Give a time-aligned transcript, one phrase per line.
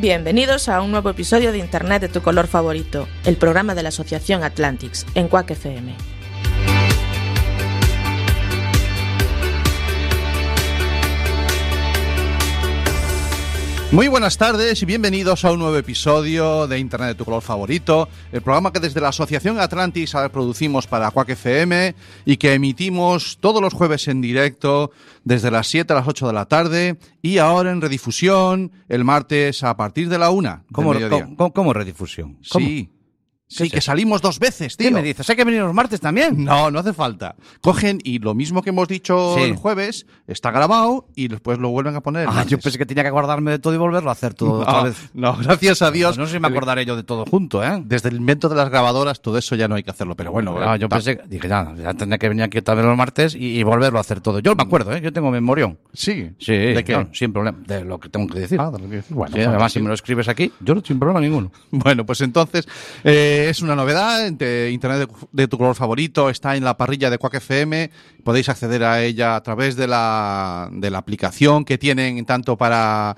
[0.00, 3.88] Bienvenidos a un nuevo episodio de Internet de tu color favorito, el programa de la
[3.88, 5.92] Asociación Atlantics, en Quack FM.
[13.90, 18.06] Muy buenas tardes y bienvenidos a un nuevo episodio de Internet de tu color favorito,
[18.32, 21.94] el programa que desde la Asociación Atlantis producimos para Quack FM
[22.26, 24.90] y que emitimos todos los jueves en directo
[25.24, 29.64] desde las 7 a las 8 de la tarde y ahora en redifusión el martes
[29.64, 30.92] a partir de la 1 ¿Cómo,
[31.72, 32.36] redifusión?
[32.50, 32.66] ¿Cómo?
[32.66, 32.90] Sí,
[33.48, 34.88] sí, es que salimos dos veces, tío.
[34.88, 35.28] ¿Qué me dices?
[35.28, 36.44] ¿Hay que venir los martes también?
[36.44, 37.34] No, no hace falta.
[37.60, 39.42] Cogen y lo mismo que hemos dicho Sí.
[39.44, 42.22] el jueves está grabado y después lo vuelven a poner.
[42.22, 42.50] el Ah, martes.
[42.52, 45.10] yo pensé que tenía que acordarme de todo y volverlo a hacer todo otra vez.
[45.14, 46.10] no, gracias a Dios.
[46.10, 47.82] Pues no sé si me acordaré yo de todo junto, ¿eh?
[47.84, 50.56] Desde el invento de las grabadoras, todo eso ya no hay que hacerlo, pero bueno.
[50.60, 53.58] Ah, yo pensé, dije, ya, ya tendría que venir aquí otra vez los martes y,
[53.58, 54.38] y volverlo a hacer todo.
[54.40, 55.00] Yo me acuerdo, ¿eh?
[55.00, 55.78] Yo tengo memorión.
[55.92, 56.30] Sí.
[56.38, 57.06] Sí, ¿De qué?
[57.12, 57.58] sin problema.
[57.66, 58.60] De lo que tengo que decir.
[58.60, 59.16] Ah, de lo que decir.
[59.16, 61.50] Bueno, Sí, además, si me lo escribes aquí, yo no sin problema ninguno.
[61.70, 62.66] Bueno, pues entonces
[63.04, 64.26] eh, es una novedad.
[64.26, 67.90] Internet de, de tu color favorito está en la parrilla de Quack FM.
[68.24, 73.16] Podéis acceder a ella a través de la, de la aplicación que tienen tanto para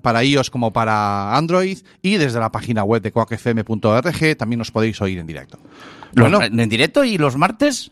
[0.00, 5.00] para iOS como para Android y desde la página web de quackfm.org también nos podéis
[5.02, 5.58] oír en directo.
[6.14, 7.90] Bueno, ¿En directo y los martes?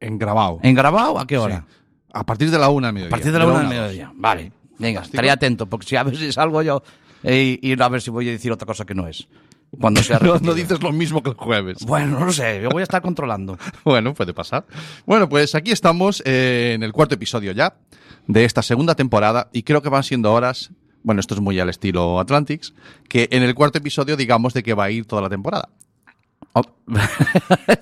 [0.00, 0.60] en grabado.
[0.62, 1.18] ¿En grabado?
[1.18, 1.64] ¿A qué hora?
[1.68, 1.74] Sí.
[2.12, 3.10] A partir de la una al A mediodía.
[3.10, 4.12] partir de la una a mediodía.
[4.14, 4.52] Vale.
[4.78, 5.04] Venga, Fantástico.
[5.16, 6.82] estaré atento, porque si a ver si salgo yo
[7.22, 9.26] eh, y, y a ver si voy a decir otra cosa que no es.
[9.80, 11.84] Cuando sea No, no dices lo mismo que el jueves.
[11.86, 13.58] Bueno, no lo sé, yo voy a estar controlando.
[13.84, 14.66] Bueno, puede pasar.
[15.06, 17.76] Bueno, pues aquí estamos eh, en el cuarto episodio ya
[18.26, 20.70] de esta segunda temporada y creo que van siendo horas,
[21.02, 22.74] bueno, esto es muy al estilo Atlantics,
[23.08, 25.68] que en el cuarto episodio digamos de que va a ir toda la temporada.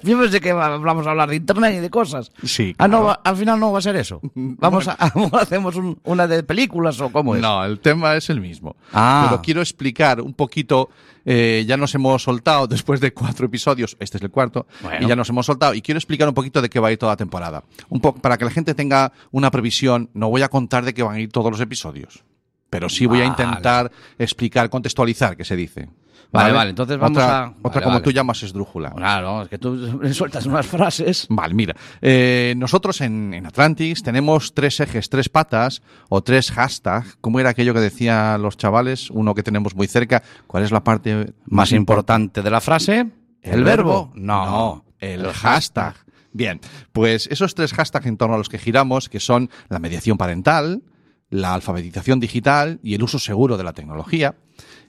[0.02, 2.32] Yo pensé que vamos a hablar de internet y de cosas.
[2.42, 4.20] Sí, Ah, no, al final no va a ser eso.
[4.34, 4.92] Vamos a,
[5.40, 7.42] hacemos un- una de películas o cómo es.
[7.42, 8.76] No, el tema es el mismo.
[8.92, 9.26] Ah.
[9.28, 10.88] Pero quiero explicar un poquito,
[11.24, 15.04] eh, ya nos hemos soltado después de cuatro episodios, este es el cuarto, Bueno.
[15.04, 16.98] y ya nos hemos soltado, y quiero explicar un poquito de qué va a ir
[16.98, 17.62] toda la temporada.
[17.90, 21.02] Un poco para que la gente tenga una previsión, no voy a contar de qué
[21.02, 22.24] van a ir todos los episodios,
[22.70, 25.88] pero sí voy a intentar explicar, contextualizar, que se dice.
[26.34, 28.04] Vale, vale, entonces vamos otra, a- Otra vale, como vale.
[28.04, 28.90] tú llamas esdrújula.
[28.90, 31.26] Claro, es que tú sueltas unas frases.
[31.30, 31.74] Vale, mira.
[32.02, 37.16] eh, nosotros en, en Atlantis tenemos tres ejes, tres patas o tres hashtags.
[37.20, 39.10] ¿Cómo era aquello que decían los chavales?
[39.10, 40.22] Uno que tenemos muy cerca.
[40.46, 43.06] ¿Cuál es la parte Más importante de la frase,
[43.42, 44.10] el, verbo.
[44.14, 45.94] No, el hashtag.
[46.32, 46.60] Bien,
[46.92, 50.82] pues esos tres hashtags en torno a los que giramos, que son la mediación parental,
[51.30, 54.34] la alfabetización digital y el uso seguro de la tecnología,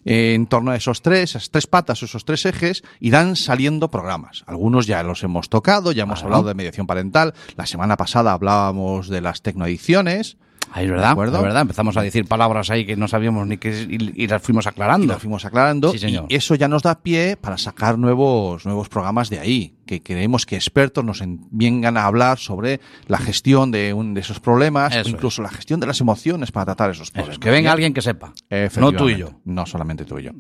[0.06, 4.44] eh, en torno a esos tres, esas tres patas, esos tres ejes, irán saliendo programas.
[4.48, 7.34] Algunos ya los hemos tocado, ya hemos hablado de mediación parental.
[7.58, 10.38] La semana pasada hablábamos de las tecnoadicciones.
[10.72, 11.12] Ahí, ¿De ¿verdad?
[11.12, 14.42] Es verdad, empezamos a decir palabras ahí que no sabíamos ni qué y, y las
[14.42, 15.14] fuimos Y aclarando.
[15.14, 15.92] lo fuimos aclarando.
[15.92, 16.26] Sí, señor.
[16.30, 19.72] Y eso ya nos da pie para sacar nuevos, nuevos programas de ahí.
[19.86, 24.22] Que queremos que expertos nos en- vengan a hablar sobre la gestión de, un, de
[24.22, 27.34] esos problemas, Eso incluso la gestión de las emociones para tratar esos Eso problemas.
[27.36, 28.34] es, que venga alguien que sepa.
[28.80, 29.30] No tú y yo.
[29.46, 30.32] No solamente tú y yo.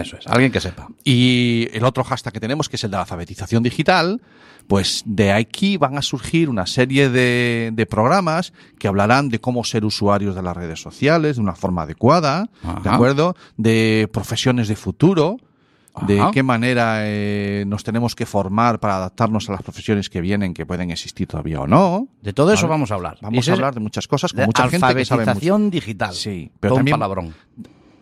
[0.00, 0.88] Eso es, alguien que sepa.
[1.04, 4.20] Y el otro hashtag que tenemos, que es el de la alfabetización digital,
[4.68, 9.64] pues de aquí van a surgir una serie de, de programas que hablarán de cómo
[9.64, 12.48] ser usuarios de las redes sociales de una forma adecuada,
[12.82, 13.34] ¿de acuerdo?
[13.56, 15.36] De profesiones de futuro,
[16.06, 16.30] de Ajá.
[16.30, 20.64] qué manera eh, nos tenemos que formar para adaptarnos a las profesiones que vienen, que
[20.64, 22.08] pueden existir todavía o no.
[22.22, 22.70] De todo eso Vale.
[22.70, 23.18] vamos a hablar.
[23.20, 25.58] Vamos a hablar de muchas cosas con mucha gente que sabe mucho.
[25.70, 26.14] digital.
[26.14, 27.34] Sí, pero Todo un también- palabrón.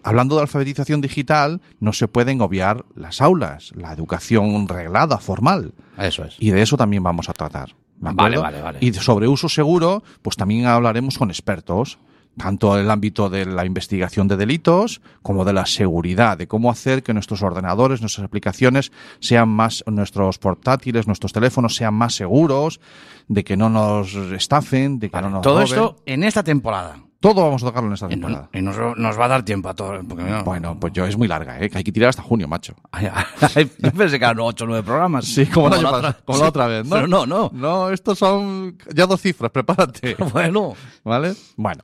[0.03, 5.75] Hablando de alfabetización digital, no se pueden obviar las aulas, la educación reglada, formal.
[5.99, 6.37] Eso es.
[6.39, 7.69] Y de eso también vamos a tratar.
[7.69, 8.79] ¿de Vale, vale, vale.
[8.81, 11.99] Y sobre uso seguro, pues también hablaremos con expertos,
[12.39, 16.71] tanto en el ámbito de la investigación de delitos como de la seguridad, de cómo
[16.71, 22.81] hacer que nuestros ordenadores, nuestras aplicaciones sean más, nuestros portátiles, nuestros teléfonos sean más seguros,
[23.29, 25.67] de que no nos estafen, de que no nos Todo roben.
[25.67, 27.03] esto en esta temporada.
[27.21, 28.49] Todo vamos a tocarlo en esta Y, no- temporada.
[28.55, 30.03] y nos, nos va a dar tiempo a todo.
[30.09, 31.69] Porque no- Bueno, pues yo es muy larga, ¿eh?
[31.69, 32.75] que hay que tirar hasta junio, macho.
[33.79, 35.27] Yo pensé que eran 8 o 9 programas.
[35.27, 36.91] Sí, como, la otra- como la otra vez, ¿no?
[36.97, 37.51] Pero no, no.
[37.53, 40.17] No, estos son ya dos cifras, prepárate.
[40.33, 40.75] Bueno,
[41.05, 41.35] ¿Vale?
[41.57, 41.83] Bueno.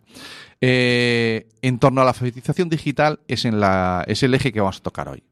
[0.60, 4.78] Eh, en torno a la alfabetización digital es, en la, es el eje que vamos
[4.78, 5.22] a tocar hoy.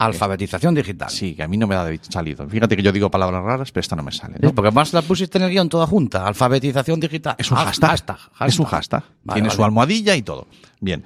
[0.00, 1.10] Alfabetización digital.
[1.10, 2.48] Sí, que a mí no me de salido.
[2.48, 4.36] Fíjate que yo digo palabras raras, pero esta no me sale.
[4.40, 4.54] ¿no?
[4.54, 6.26] Porque más la pusiste en el guion toda junta.
[6.26, 7.34] Alfabetización digital.
[7.38, 8.18] Es un hashtag.
[8.46, 9.02] Es un hashtag.
[9.24, 9.56] Vale, Tiene vale.
[9.56, 10.46] su almohadilla y todo.
[10.80, 11.04] Bien.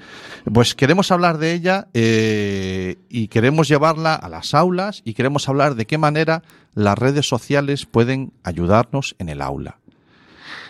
[0.53, 5.75] Pues queremos hablar de ella eh, y queremos llevarla a las aulas y queremos hablar
[5.75, 6.45] de qué manera
[6.75, 9.79] las redes sociales pueden ayudarnos en el aula.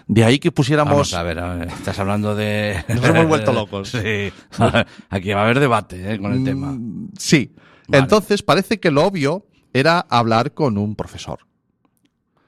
[0.06, 0.92] De ahí que pusiéramos.
[0.92, 2.82] Vamos a ver, a ver, estás hablando de...
[2.88, 3.90] Nos hemos vuelto locos.
[4.02, 4.32] Sí.
[5.10, 6.72] Aquí va a haber debate eh, con el tema.
[6.72, 7.52] Mm, Sí.
[7.88, 8.02] Vale.
[8.02, 11.40] Entonces parece que lo obvio era hablar con un profesor.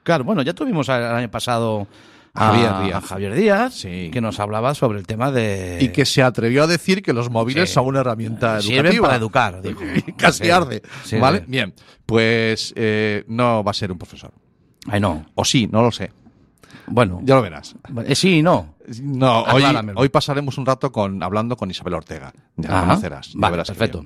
[0.03, 1.87] Claro, bueno, ya tuvimos el año pasado
[2.33, 3.03] a Javier Díaz.
[3.03, 4.09] a Javier Díaz, Sí.
[4.13, 5.79] que nos hablaba sobre el tema de...
[5.81, 7.73] Y que se atrevió a decir que los móviles Sí.
[7.75, 9.07] son una herramienta Sirven educativa.
[9.07, 9.81] para educar, dijo.
[10.17, 10.49] Casi Sí.
[10.49, 10.81] arde.
[11.19, 11.43] ¿Vale?
[11.47, 11.73] Bien.
[12.05, 14.31] Pues eh, no va a ser un profesor.
[14.87, 15.25] Ay, no.
[15.35, 16.11] O sí, no lo sé.
[16.87, 17.75] Bueno, Ya lo verás.
[18.05, 18.75] eh, sí y no.
[19.01, 19.43] No,
[19.95, 22.31] hoy, pasaremos un rato con hablando con Isabel Ortega.
[22.55, 22.87] Ya la Ajá.
[22.87, 23.27] conocerás.
[23.33, 24.05] ya Vale, verás perfecto.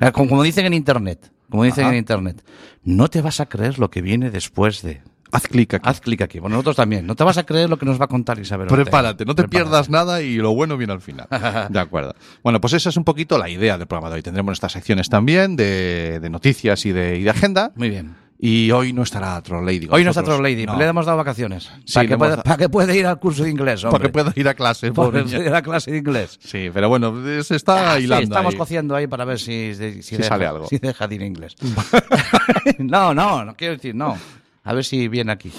[0.00, 1.92] Eh, Como, dicen en Internet, como dicen Ajá.
[1.92, 2.44] en Internet,
[2.84, 5.02] no te vas a creer lo que viene después de...
[5.30, 5.86] Haz clic aquí.
[5.86, 6.38] Haz clic aquí.
[6.38, 7.06] Bueno, nosotros también.
[7.06, 8.66] No te vas a creer lo que nos va a contar Isabel.
[8.66, 9.48] Prepárate, no te Prepárate.
[9.70, 11.26] pierdas nada y lo bueno viene al final.
[11.68, 12.14] De acuerdo.
[12.42, 14.22] Bueno, pues esa es un poquito la idea del programa de hoy.
[14.22, 17.72] Tendremos estas secciones también de, de noticias y de, y de agenda.
[17.76, 18.14] Muy bien.
[18.40, 19.86] Y hoy no estará Troll Lady.
[19.88, 20.36] con Hoy no está nosotros.
[20.38, 20.76] Troll Lady, No.
[20.78, 21.70] le hemos dado vacaciones.
[21.84, 24.08] Sí, para, que pueda, para que pueda ir al curso de inglés, Para hombre.
[24.08, 24.92] que pueda ir a clase.
[24.92, 26.38] Para que ir a clase de inglés.
[26.42, 27.12] Sí, pero bueno,
[27.42, 28.22] se está Ah, sí, hilando.
[28.24, 28.58] estamos ahí.
[28.58, 30.68] cociendo ahí para ver si, si, Si deja, sale algo.
[30.68, 31.56] si deja de ir inglés.
[32.78, 34.16] no, no, no quiero decir, no.
[34.64, 35.50] A ver si viene aquí.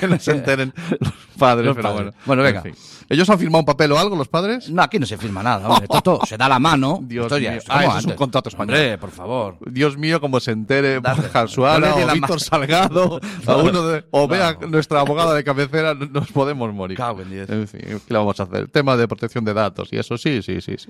[0.00, 2.04] que no se enteren los padres, Los pero padres.
[2.04, 2.18] bueno.
[2.26, 2.58] Bueno, venga.
[2.64, 2.82] En fin.
[3.08, 4.70] ¿Ellos han firmado un papel o algo, los padres?
[4.70, 5.84] No, aquí no se firma nada, hombre.
[5.84, 7.00] Esto, todo se da la mano.
[7.02, 7.58] Dios Esto ya mío.
[7.58, 8.74] es Ah, eso es un contrato español.
[8.76, 9.56] Hombre, por favor.
[9.66, 12.40] Dios mío, como se entere Ponle o Víctor.
[12.40, 14.28] Salgado a uno de- o No.
[14.28, 16.96] vea nuestra abogada de cabecera, no- nos podemos morir.
[16.96, 17.50] Cago en diez.
[17.50, 18.68] En fin, ¿qué le vamos a hacer?
[18.68, 20.76] Tema de protección de datos y eso sí, sí, sí.
[20.78, 20.88] sí.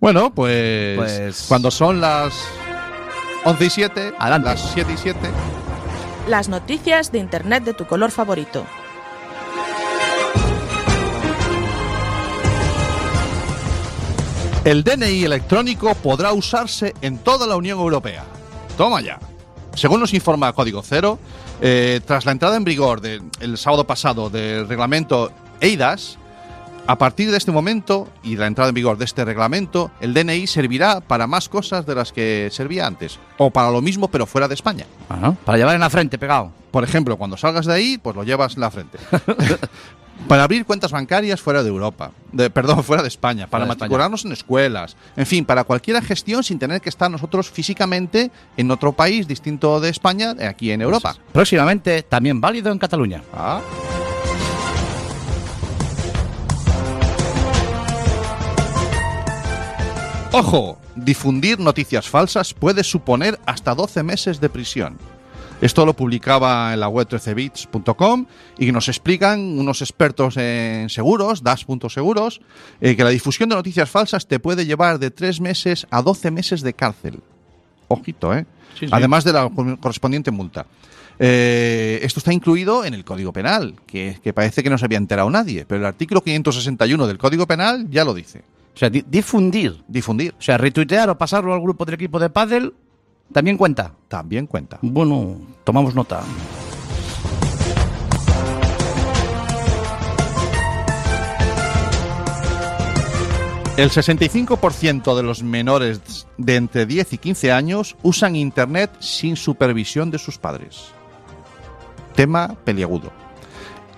[0.00, 2.34] Bueno, pues, Pues- cuando son las
[3.44, 4.48] 11 y 7, Adelante.
[4.48, 5.18] las 7 y 7,
[6.28, 8.64] Las noticias de Internet de tu color favorito.
[14.62, 18.24] El DNI electrónico podrá usarse en toda la Unión Europea.
[18.76, 19.18] Toma ya.
[19.74, 21.18] Según nos informa Código Cero,
[21.62, 26.18] eh, tras la entrada en vigor del el sábado pasado del reglamento EIDAS,
[26.86, 30.46] a partir de este momento y la entrada en vigor de este reglamento, el DNI
[30.46, 34.46] servirá para más cosas de las que servía antes, o para lo mismo pero fuera
[34.46, 34.84] de España.
[35.08, 35.36] Ajá.
[35.44, 36.52] Para llevar en la frente pegado.
[36.70, 38.98] Por ejemplo, cuando salgas de ahí, pues lo llevas en la frente.
[40.28, 43.78] para abrir cuentas bancarias fuera de Europa, de, perdón, fuera de España, para de España.
[43.80, 48.70] matricularnos en escuelas, en fin, para cualquier gestión sin tener que estar nosotros físicamente en
[48.70, 51.16] otro país distinto de España, eh, aquí en Europa.
[51.32, 53.22] Próximamente, también válido en Cataluña.
[53.32, 53.60] Ah.
[60.32, 64.96] Ojo, difundir noticias falsas puede suponer hasta 12 meses de prisión.
[65.60, 68.26] Esto lo publicaba en la web 13bits.com
[68.58, 72.40] y nos explican unos expertos en seguros, das.seguros,
[72.80, 76.30] eh, que la difusión de noticias falsas te puede llevar de 3 meses a 12
[76.30, 77.20] meses de cárcel.
[77.88, 78.46] Ojito, ¿eh?
[78.78, 78.92] Sí, sí.
[78.92, 80.64] Además de la correspondiente multa.
[81.18, 84.96] Eh, esto está incluido en el Código Penal, que, que parece que no se había
[84.96, 88.42] enterado nadie, pero el artículo 561 del Código Penal ya lo dice.
[88.74, 89.82] O sea, di- difundir.
[89.86, 92.72] Difundir O sea, retuitear o pasarlo al grupo del equipo de pádel
[93.32, 93.92] también cuenta.
[94.08, 94.78] también cuenta.
[94.82, 96.22] Bueno, tomamos nota.
[103.76, 110.10] El 65% de los menores de entre 10 y 15 años usan Internet sin supervisión
[110.10, 110.88] de sus padres.
[112.14, 113.10] Tema peliagudo.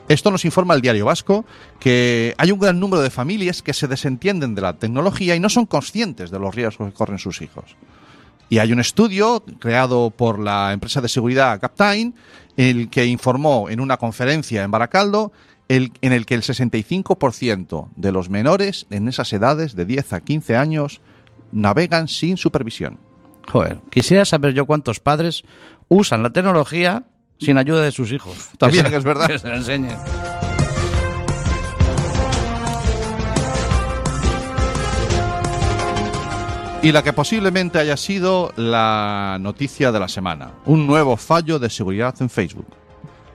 [0.09, 1.45] Esto nos informa el diario vasco
[1.81, 5.49] que hay un gran número de familias que se desentienden de la tecnología y no
[5.49, 7.75] son conscientes de los riesgos que corren sus hijos.
[8.49, 12.15] Y hay un estudio creado por la empresa de seguridad Captain,
[12.57, 15.33] el que informó en una conferencia en Baracaldo
[15.69, 20.21] el- en el que el 65% de los menores en esas edades de 10 a
[20.21, 21.01] 15 años
[21.51, 22.99] navegan sin supervisión.
[23.51, 25.45] Joder, quisiera saber yo cuántos padres
[25.89, 27.05] usan la tecnología
[27.39, 28.51] sin ayuda de sus hijos.
[28.59, 29.27] También Que se- es verdad.
[29.29, 29.97] Que se la enseñen.
[36.83, 41.71] Y la que posiblemente haya sido la noticia de la semana, un nuevo fallo de
[41.71, 42.67] seguridad en Facebook.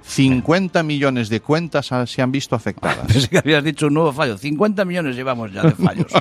[0.04, 3.06] 50 millones de cuentas se han visto afectadas.
[3.08, 4.38] Pensé que habías dicho un nuevo fallo.
[4.38, 6.12] 50 millones llevamos ya de fallos.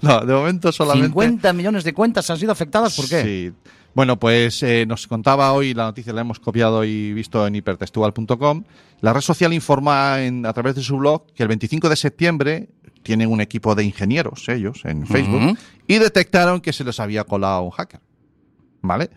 [0.00, 1.08] No, de momento solamente...
[1.08, 3.22] 50 millones de cuentas han sido afectadas, ¿por qué?
[3.22, 3.52] Sí.
[3.92, 8.62] Bueno, pues eh, nos contaba hoy, la noticia la hemos copiado y visto en hipertextual.com.
[9.00, 12.68] La red social informa en- a través de su blog que el 25 de septiembre
[13.02, 17.62] tienen un equipo de ingenieros ellos en Facebook y detectaron que se les había colado
[17.62, 18.00] un hacker.
[18.82, 19.10] ¿Vale?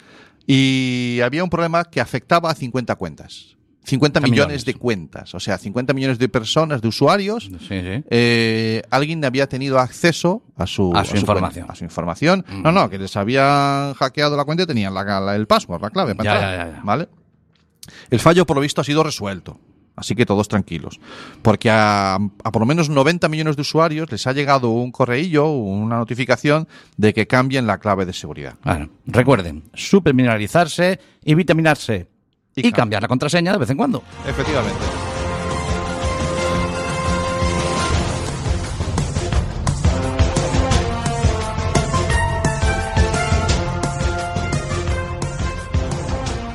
[0.45, 3.55] Y había un problema que afectaba a 50 cuentas.
[3.85, 4.65] 50 millones, millones.
[4.65, 5.35] de cuentas.
[5.35, 7.45] O sea, 50 millones de personas, de usuarios.
[7.45, 8.03] Sí, sí.
[8.09, 11.65] eh, alguien había tenido acceso a su, A su información.
[11.65, 12.45] cuenta, a su información.
[12.63, 15.89] No, no, que les habían hackeado la cuenta y tenían la, la- el password, la
[15.89, 16.83] clave para Ya, entrar, ya, ya, ya.
[16.83, 17.09] ¿Vale?
[18.09, 19.59] El fallo, por lo visto, ha sido resuelto.
[19.95, 20.99] Así que todos tranquilos.
[21.43, 25.47] Porque a, a por lo menos 90 millones de usuarios les ha llegado un correillo,
[25.51, 28.55] una notificación de que cambien la clave de seguridad.
[28.63, 32.07] Bueno, recuerden, supermineralizarse y vitaminarse.
[32.55, 34.03] Y Y, cam- cambiar la contraseña de vez en cuando.
[34.27, 35.12] Efectivamente.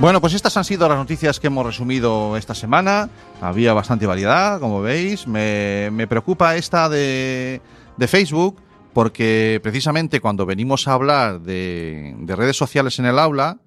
[0.01, 3.09] Bueno, pues estas han sido las noticias que hemos resumido esta semana.
[3.41, 5.27] Había bastante variedad, como veis.
[5.27, 7.61] Me, me preocupa esta de,
[7.97, 8.61] de Facebook
[8.93, 13.59] porque precisamente cuando venimos a hablar de, de redes sociales en el aula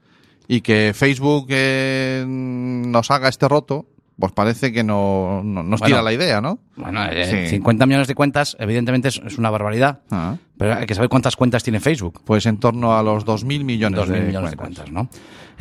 [0.47, 3.85] y que Facebook eh, nos haga este roto,
[4.17, 5.95] pues parece que no, no- nos Bueno.
[5.95, 6.59] tira la idea, ¿no?
[6.77, 7.55] Bueno, eh, Sí.
[7.55, 9.99] 50 millones de cuentas, evidentemente es, es una barbaridad.
[10.11, 12.21] Ah, Pero hay que saber cuántas cuentas tiene Facebook.
[12.23, 15.09] pues en torno a los 2.000 millones, 2.000 de, millones de cuentas, ¿no?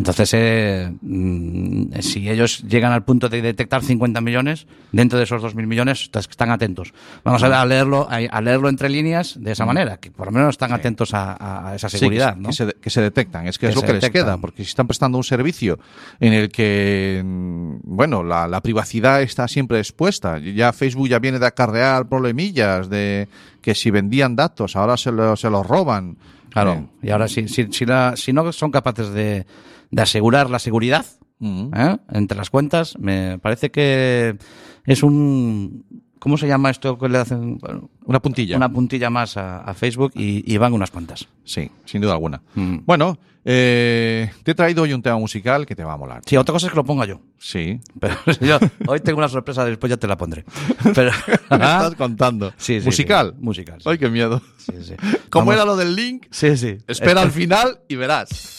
[0.01, 5.43] Entonces, eh, mm, si ellos llegan al punto de detectar 50 millones, dentro de esos
[5.43, 6.95] 2.000 millones, están atentos.
[7.23, 10.73] Vamos a, leerlo a, leerlo entre líneas de esa manera, que por lo menos están
[10.73, 11.91] atentos a, esa.
[11.91, 12.49] Sí, seguridad, que, ¿no?
[12.49, 13.47] que se, que se detectan.
[13.47, 15.79] Es que, Que es lo que les queda, porque si están prestando un servicio
[16.19, 20.39] en el que, mm, bueno, la, la privacidad está siempre expuesta.
[20.39, 23.29] Ya Facebook ya viene de acarrear problemillas de
[23.61, 26.17] que si vendían datos, ahora se, lo- se los roban.
[26.51, 26.89] Claro.
[27.03, 29.47] Y ahora, si, si, si, la- si no son capaces de,
[29.91, 31.07] de asegurar la seguridad.
[31.43, 31.97] ¿eh?
[32.13, 34.37] entre las cuentas, me parece que
[34.85, 35.85] es un.
[36.19, 37.57] ¿Cómo se llama esto que le hacen?
[37.57, 38.57] Bueno, Una puntilla.
[38.59, 41.27] una puntilla más a, a Facebook y, y van unas cuantas.
[41.45, 42.43] Sí, sin duda alguna.
[42.55, 42.81] Mm.
[42.85, 46.23] Bueno, eh, te he traído hoy un tema musical que te va a molar.
[46.27, 47.21] Sí, otra cosa es que lo ponga yo.
[47.39, 47.81] Sí.
[47.99, 50.45] Pero yo hoy tengo una sorpresa, después ya te la pondré.
[50.95, 51.11] Pero,
[51.51, 52.53] Me estás contando.
[52.57, 53.35] Sí, sí, ¿Musical?
[53.37, 53.43] sí.
[53.45, 53.79] Musical.
[53.85, 54.43] Ay, qué miedo.
[54.59, 54.95] Sí, sí.
[55.31, 56.27] ¿Cómo Vamos- era lo del link?
[56.31, 56.79] Sí, sí.
[56.87, 58.57] Espera al final y verás.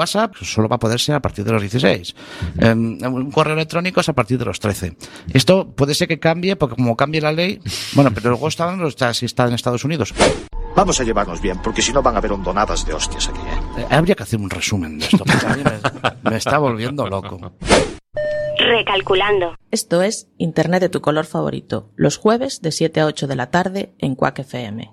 [0.00, 2.14] WhatsApp solo va a poder ser a partir de los 16.
[2.58, 4.96] Eh, un correo electrónico es a partir de los 13.
[5.32, 7.60] Esto puede ser que cambie, porque como cambie la ley,
[7.92, 10.14] bueno, pero luego está, está, si está en Estados Unidos.
[10.74, 13.82] Vamos a llevarnos bien, porque si no van a haber hondonadas de hostias aquí, ¿eh?
[13.82, 17.06] Eh, habría que hacer un resumen de esto, porque a mí me, me está volviendo
[17.06, 17.52] loco.
[18.56, 19.56] Recalculando.
[19.70, 23.50] Esto es Internet de tu color favorito, los jueves de 7 a 8 de la
[23.50, 24.92] tarde en Quack FM.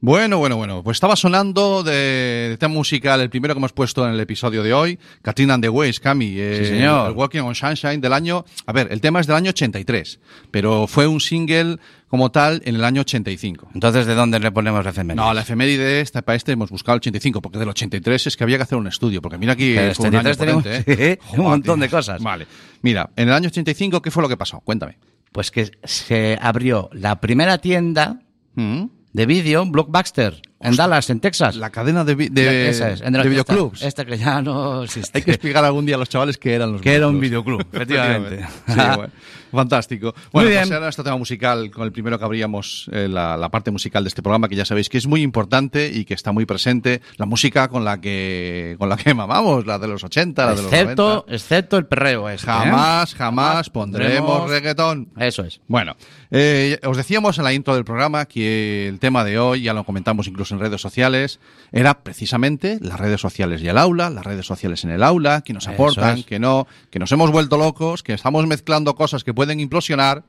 [0.00, 0.84] Bueno, bueno, bueno.
[0.84, 4.62] Pues estaba sonando de, de tema musical, el primero que hemos puesto en el episodio
[4.62, 6.34] de hoy, Katrina and the Waves, Cami.
[6.38, 7.10] eh, Sí, señor.
[7.10, 8.44] El Walking on Sunshine del año.
[8.66, 10.20] A ver, el tema es del año 83,
[10.52, 13.70] pero fue un single como tal en el año 85.
[13.74, 15.20] Entonces, ¿de dónde le ponemos la efeméride?
[15.20, 18.44] No, la efeméride esta para este hemos buscado el 85, porque del 83 es que
[18.44, 21.18] había que hacer un estudio, porque mira aquí fue un año 83 tenemos- potente, ¿eh?
[21.36, 22.22] un montón de cosas.
[22.22, 22.46] Vale.
[22.82, 24.60] Mira, en el año 85, ¿qué fue lo que pasó?
[24.60, 24.96] Cuéntame.
[25.32, 28.20] Pues que se abrió la primera tienda
[28.54, 28.84] ¿Mm?
[29.12, 31.56] De vídeo, Blockbuster, en Dallas, en Texas.
[31.56, 33.82] La cadena de, vi- de, Esa es, en de esta- videoclubs.
[33.82, 35.16] Esta que ya no existe.
[35.18, 37.64] Hay que explicar algún día a los chavales que eran los Que era un videoclub,
[37.72, 38.46] efectivamente.
[38.66, 39.10] Sí, bueno,
[39.52, 40.14] fantástico.
[40.32, 40.62] Bueno, Muy bien.
[40.68, 44.04] pues ahora este tema musical, con el primero que abríamos eh, la, la parte musical
[44.04, 47.00] de este programa, que ya sabéis que es muy importante y que está muy presente.
[47.16, 50.62] La música con la que con la que mamamos, la de los 80, la de
[50.62, 51.34] los excepto, 90.
[51.34, 52.52] excepto el perreo este, ¿eh?
[52.52, 55.08] Jamás, jamás pondremos pondremos- reggaetón.
[55.18, 55.60] Eso es.
[55.68, 55.96] Bueno,
[56.30, 59.84] eh, os decíamos en la intro del programa que el tema de hoy, ya lo
[59.84, 61.40] comentamos incluso en redes sociales,
[61.72, 65.52] era precisamente las redes sociales y el aula, las redes sociales en el aula, que
[65.52, 66.26] nos aportan, es.
[66.26, 70.24] que no, que nos hemos vuelto locos, que estamos mezclando cosas que pueden implosionar,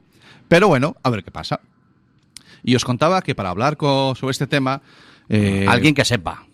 [0.47, 1.59] pero bueno, a ver qué pasa.
[2.63, 4.81] Y os contaba que para hablar sobre este tema...
[5.29, 6.45] eh, Alguien que sepa.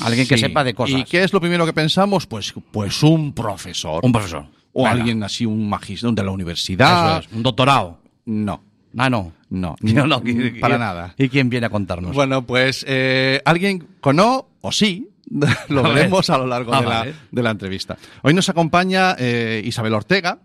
[0.00, 1.00] Alguien que sepa de cosas.
[1.00, 2.26] ¿Y qué es lo primero que pensamos?
[2.26, 4.00] Pues, pues un profesor.
[4.04, 4.46] Un profesor.
[4.72, 4.92] O Venga.
[4.92, 7.18] alguien así, un magistrado de la universidad.
[7.18, 7.98] Eso es, un doctorado.
[8.24, 8.62] No.
[8.96, 9.32] Ah, no.
[9.50, 11.14] No, No, no, Mm, para ¿y- nada.
[11.18, 12.14] ¿Y quién viene a contarnos?
[12.14, 15.08] Bueno, pues eh, alguien con O o sí,
[15.68, 15.94] lo A ver.
[15.94, 17.14] veremos a lo largo Ah, de, la, vale.
[17.30, 17.96] de la entrevista.
[18.22, 20.38] Hoy nos acompaña eh, Isabel Ortega,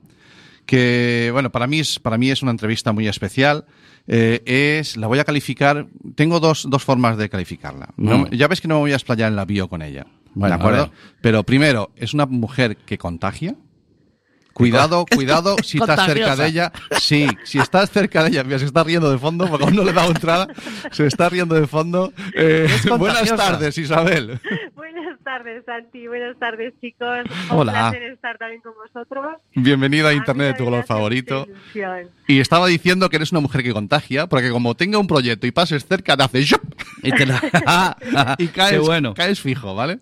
[0.65, 3.65] que bueno, para mí es, para mí es una entrevista muy especial.
[4.07, 4.41] Eh,
[4.79, 7.89] es, la voy a calificar, tengo dos, dos formas de calificarla.
[7.97, 8.29] No- Mm.
[8.31, 10.05] Ya ves que no me voy a explayar en la bio con ella.
[10.33, 10.91] Bueno, ¿De acuerdo?
[11.21, 13.55] Pero primero, es una mujer que contagia.
[14.55, 16.71] Cuidado, cuidado si estás cerca de ella.
[16.97, 19.83] Sí, si estás cerca de ella, mira, se está riendo de fondo, porque aún no
[19.83, 20.47] le he dado entrada,
[20.91, 22.13] se está riendo de fondo.
[22.33, 24.39] Eh, buenas tardes, Isabel.
[24.93, 26.07] Buenas tardes, Santi.
[26.07, 27.17] Buenas tardes, chicos.
[27.49, 27.71] Hola.
[27.71, 29.37] Un placer estar también con vosotros.
[29.55, 31.47] Bienvenida a Internet de tu color favorito.
[32.27, 35.51] Y estaba diciendo que eres una mujer que contagia, porque como tenga un proyecto y
[35.51, 36.61] pases cerca, te hace ¡shup!
[37.01, 37.97] Y te la-
[38.37, 39.15] y caes, bueno.
[39.15, 39.99] caes fijo, ¿vale?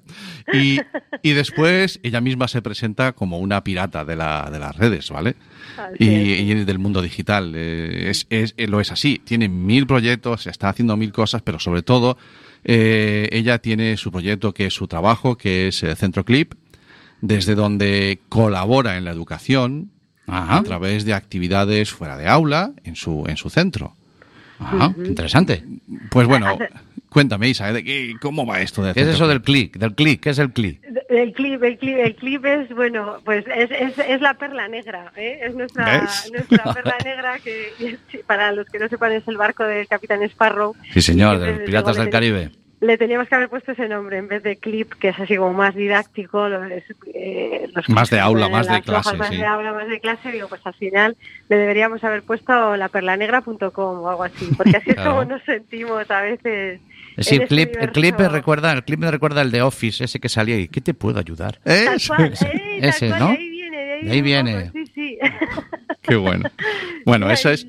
[0.51, 0.79] Y,
[1.21, 5.35] y después ella misma se presenta como una pirata de, la, de las redes, ¿vale?
[5.99, 6.39] Y, es.
[6.41, 7.53] y del mundo digital.
[7.55, 9.21] Eh, es, es- eh, lo es así.
[9.23, 12.17] Tiene mil proyectos, está haciendo mil cosas, pero sobre todo
[12.63, 16.53] eh, ella tiene su proyecto que es su trabajo, que es eh, Centro Clip,
[17.21, 19.91] desde donde colabora en la educación
[20.27, 20.57] Ajá.
[20.57, 23.95] a través de actividades fuera de aula en su, en su centro.
[24.59, 25.63] Ajá, interesante.
[26.09, 26.57] Pues bueno,
[27.13, 27.71] cuéntame, Isa.
[27.71, 29.77] ¿de qué- ¿cómo va esto de ¿Qué es eso del clic?
[29.77, 30.81] Del clic, ¿qué es el clic?
[31.09, 35.11] El clip, el clip, el clip es, bueno, pues es, es, es la perla negra,
[35.15, 35.39] ¿eh?
[35.43, 36.31] Es nuestra, ¿Ves?
[36.33, 40.75] nuestra perla negra que, para los que no sepan, es el barco del Capitán Sparrow.
[40.91, 42.49] Sí, señor, de los Piratas del Caribe.
[42.81, 45.53] Le teníamos que haber puesto ese nombre en vez de clip, que es así como
[45.53, 46.49] más didáctico.
[46.49, 49.37] lo- es, eh, los Más de aula, más de hojas, clase, Más sí.
[49.37, 50.31] de aula, más de clase.
[50.33, 51.15] Digo, pues al final
[51.47, 56.21] le deberíamos haber puesto laperlanegra.com o algo así, porque así es como nos sentimos a
[56.21, 56.81] veces.
[57.19, 60.19] Sí, el clip, el clip me recuerda, el clip me recuerda el de Office, ese
[60.19, 61.59] que salía y ¿qué te puedo ayudar?
[61.63, 62.41] Tal Eso cual, es.
[62.43, 63.27] eh, tal Ese, cual, ¿no?
[63.29, 64.71] de ahí viene, de ahí, De ahí viene.
[64.73, 65.17] Sí, sí.
[66.01, 66.49] Qué bueno.
[67.05, 67.67] Bueno, ahí es,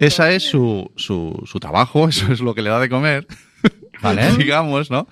[0.00, 3.26] esa es su, su, su trabajo, eso es lo que le da de comer,
[4.02, 4.32] Vale.
[4.36, 5.06] digamos, ¿no?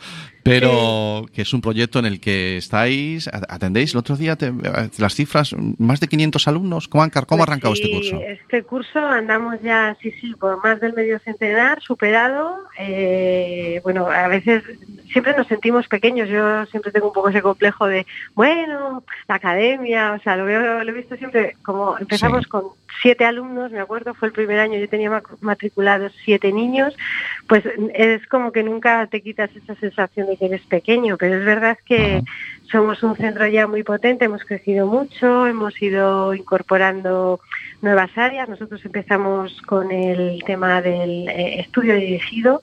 [0.45, 4.53] Pero que es un proyecto en el que estáis, atendéis, el otro día te-
[4.99, 8.21] las cifras, más de 500 alumnos, ¿cómo, han- cómo ha Pues arrancado sí, este curso?
[8.21, 12.59] Este curso andamos ya, sí, sí, por más del medio centenar, superado.
[12.79, 14.63] Eh, bueno, a veces
[15.15, 16.29] siempre nos sentimos pequeños.
[16.29, 20.83] Yo siempre tengo un poco ese complejo de, bueno, la academia, o sea, lo, veo,
[20.83, 22.51] lo he visto siempre como empezamos Sí.
[22.51, 22.65] con
[23.01, 26.97] siete alumnos, me acuerdo, fue el primer año, yo tenía matriculados siete niños,
[27.49, 31.45] pues es como que nunca te quitas esa sensación de que eres pequeño, pero es
[31.45, 32.23] verdad que
[32.71, 37.41] somos un centro ya muy potente, hemos crecido mucho, hemos ido incorporando
[37.83, 38.49] nuevas áreas.
[38.49, 42.61] Nosotros empezamos con el tema del eh, estudio dirigido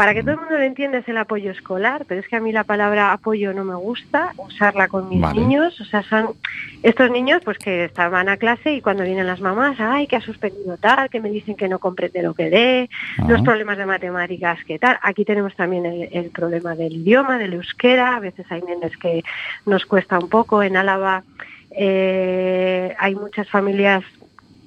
[0.00, 2.40] para que todo el mundo lo entienda es el apoyo escolar, pero es que a
[2.40, 5.38] mí la palabra apoyo no me gusta usarla con mis Vale.
[5.38, 6.30] niños, o sea, son
[6.82, 10.22] estos niños pues que estaban a clase y cuando vienen las mamás, ay, que ha
[10.22, 14.64] suspendido tal, que me dicen que no comprende lo que lee, los problemas de matemáticas,
[14.64, 14.98] que tal.
[15.02, 19.22] Aquí tenemos también el, el problema del idioma, del euskera, a veces hay nenes que
[19.66, 21.24] nos cuesta un poco, en Álava
[21.72, 24.02] eh, hay muchas familias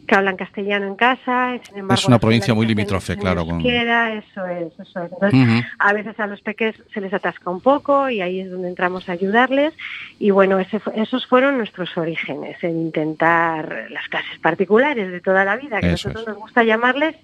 [0.08, 4.46] que hablan castellano en casa, sin embargo Es una provincia muy limítrofe, claro, con- eso
[4.48, 5.12] es, eso es.
[5.14, 8.68] Entonces, a veces a los peques se les atasca un poco y ahí es donde
[8.68, 9.74] entramos a ayudarles.
[10.20, 15.56] Y bueno, ese esos fueron nuestros orígenes, en intentar las clases particulares de toda la
[15.56, 16.28] vida, que a Eso nosotros es.
[16.28, 17.16] nos gusta llamarles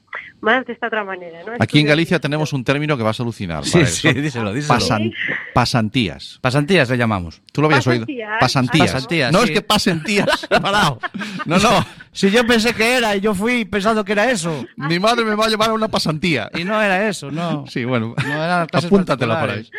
[0.42, 1.39] más de esta otra manera.
[1.46, 1.54] ¿no?
[1.60, 3.65] Aquí en Galicia tenemos un término que vas a alucinar.
[3.65, 3.88] Sí, ¿vale?
[3.89, 4.80] sí, díselo, díselo.
[4.80, 5.12] pasan-
[5.54, 6.39] pasantías.
[6.42, 7.42] Pasantías le llamamos.
[7.52, 8.06] ¿Tú lo habías oído?
[8.39, 8.92] Pasantías.
[8.94, 9.32] Pasantías.
[9.34, 9.46] No sí.
[9.46, 10.48] es que pasen tías.
[10.62, 11.00] Parado.
[11.46, 11.86] No, no.
[12.12, 14.65] Si yo pensé que era y yo fui pensando que era eso.
[14.76, 16.50] Mi madre me va a llevar a una pasantía.
[16.58, 17.65] Y no era eso, no.
[17.67, 18.15] Sí, bueno.
[18.17, 19.69] No eran clases Apúntatela ahí.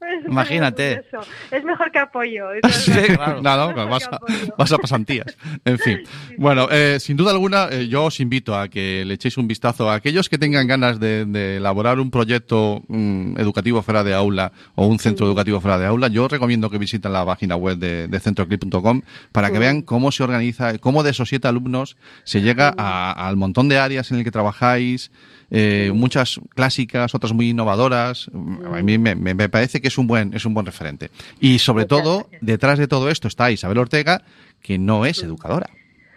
[0.28, 0.92] Imagínate.
[1.08, 1.20] eso.
[1.50, 2.44] Es mejor que apoyo.
[2.70, 3.42] Sí, claro.
[3.42, 4.54] No, no, vas a, apoyo.
[4.56, 5.36] vas a pasantías.
[5.64, 6.00] En fin.
[6.36, 9.90] Bueno, eh, sin duda alguna, eh, yo os invito a que le echéis un vistazo
[9.90, 14.52] a aquellos que tengan ganas de, de elaborar un proyecto mm, educativo fuera de aula
[14.74, 16.08] o un centro educativo fuera de aula.
[16.08, 20.12] Yo os recomiendo que visiten la página web de, de centroclip.com para que vean cómo
[20.12, 24.18] se organiza, cómo de esos siete alumnos se llega a- al montón de áreas en
[24.18, 25.10] el que trabajáis.
[25.50, 28.30] Eh, muchas clásicas, otras muy innovadoras.
[28.34, 31.10] A mí me, me- me parece que es un buen es un buen referente.
[31.40, 32.40] Y sobre Muchas todo, gracias.
[32.42, 34.22] detrás de todo esto está Isabel Ortega,
[34.62, 35.68] que no es educadora.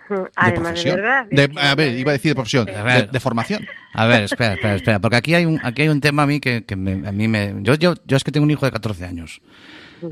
[0.09, 0.95] De Además, de profesión.
[0.97, 1.25] verdad.
[1.31, 3.65] De- que- a ver, iba a decir de profesión, de, de formación.
[3.93, 6.41] A ver, espera, espera, espera, porque aquí hay un, aquí hay un tema a mí
[6.41, 7.55] que, que me- a mí me...
[7.61, 9.41] Yo, yo, yo es que tengo un hijo de 14 años,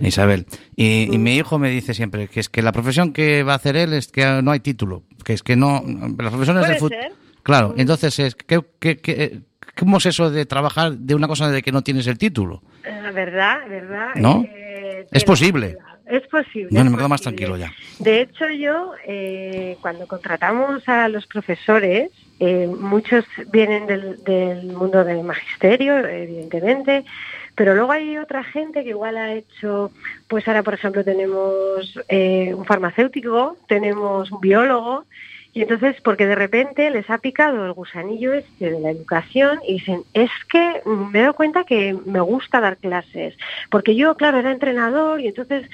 [0.01, 0.45] Isabel,
[0.77, 3.55] y, y mi hijo me dice siempre que es que la profesión que va a
[3.57, 5.83] hacer él es que no hay título, que es que no...
[6.17, 6.79] Las profesiones Puede del
[7.09, 7.13] ser.
[7.43, 9.39] Claro, entonces, es, ¿qué, qué, qué-
[9.77, 12.61] ¿cómo es eso de trabajar de una cosa de que no tienes el título?
[12.83, 13.59] Eh, ¿Verdad?
[13.69, 14.15] ¿Verdad?
[14.15, 14.43] ¿No?
[14.47, 15.77] Eh, Es posible.
[16.05, 16.69] Es posible.
[16.71, 17.71] Bueno, me quedo más tranquilo ya.
[17.99, 25.03] De hecho, yo, eh, cuando contratamos a los profesores, eh, muchos vienen del, del mundo
[25.03, 27.05] del magisterio, evidentemente,
[27.53, 29.91] pero luego hay otra gente que igual ha hecho,
[30.27, 35.05] pues ahora, por ejemplo, tenemos eh, un farmacéutico, tenemos un biólogo,
[35.51, 39.73] y entonces, porque de repente les ha picado el gusanillo este de la educación y
[39.73, 43.35] dicen, es que me dado cuenta que me gusta dar clases,
[43.71, 45.67] porque yo, claro, era entrenador y entonces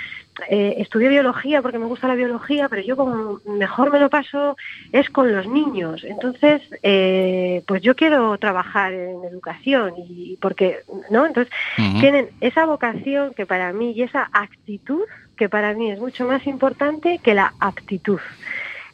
[0.50, 4.56] eh, estudié biología porque me gusta la biología, pero yo como mejor me lo paso
[4.94, 6.06] es con los niños.
[6.06, 11.26] Entonces, eh, pues yo quiero trabajar en educación y porque, ¿no?
[11.26, 11.54] Entonces,
[12.00, 15.04] tienen esa vocación que para mí y esa actitud
[15.36, 18.20] que para mí es mucho más importante que la aptitud.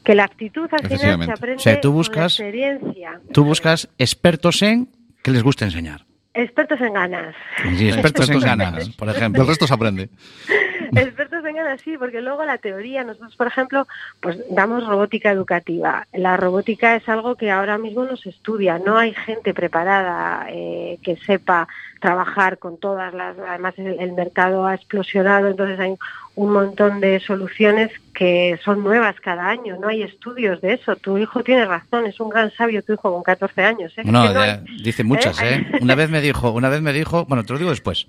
[0.03, 1.33] Que la actitud al final se Efectivamente.
[1.33, 3.21] aprende O sea, tú con la buscas- experiencia.
[3.33, 4.89] Tú buscas expertos en
[5.23, 6.05] que les guste enseñar.
[6.33, 7.35] Expertos en ganas.
[7.77, 9.41] Sí, expertos en ganas, por ejemplo.
[9.41, 10.09] Del resto se aprende.
[10.93, 13.87] Expertos en ganas, sí, porque luego la teoría, nosotros, por ejemplo,
[14.19, 16.05] pues damos robótica educativa.
[16.11, 20.97] La robótica es algo que ahora mismo no se estudia, no hay gente preparada eh,
[21.01, 21.67] que sepa
[22.01, 25.95] trabajar con todas las, además el, el mercado ha explosionado, entonces hay
[26.43, 30.95] un montón de soluciones que son nuevas cada año, no hay estudios de eso.
[30.95, 33.93] Tu hijo tiene razón, es un gran sabio tu hijo con 14 años.
[33.97, 34.01] ¿eh?
[34.05, 35.65] No, no ya, dice muchas, ¿eh?
[35.81, 38.07] Una vez me dijo, una vez me dijo, bueno, te lo digo después.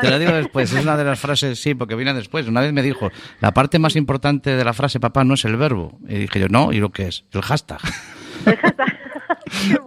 [0.00, 2.46] Te lo digo después, es una de las frases, sí, porque viene después.
[2.48, 5.56] Una vez me dijo, la parte más importante de la frase papá no es el
[5.56, 5.98] verbo.
[6.08, 7.24] Y dije yo, no, ¿y lo que es?
[7.32, 7.78] El hashtag.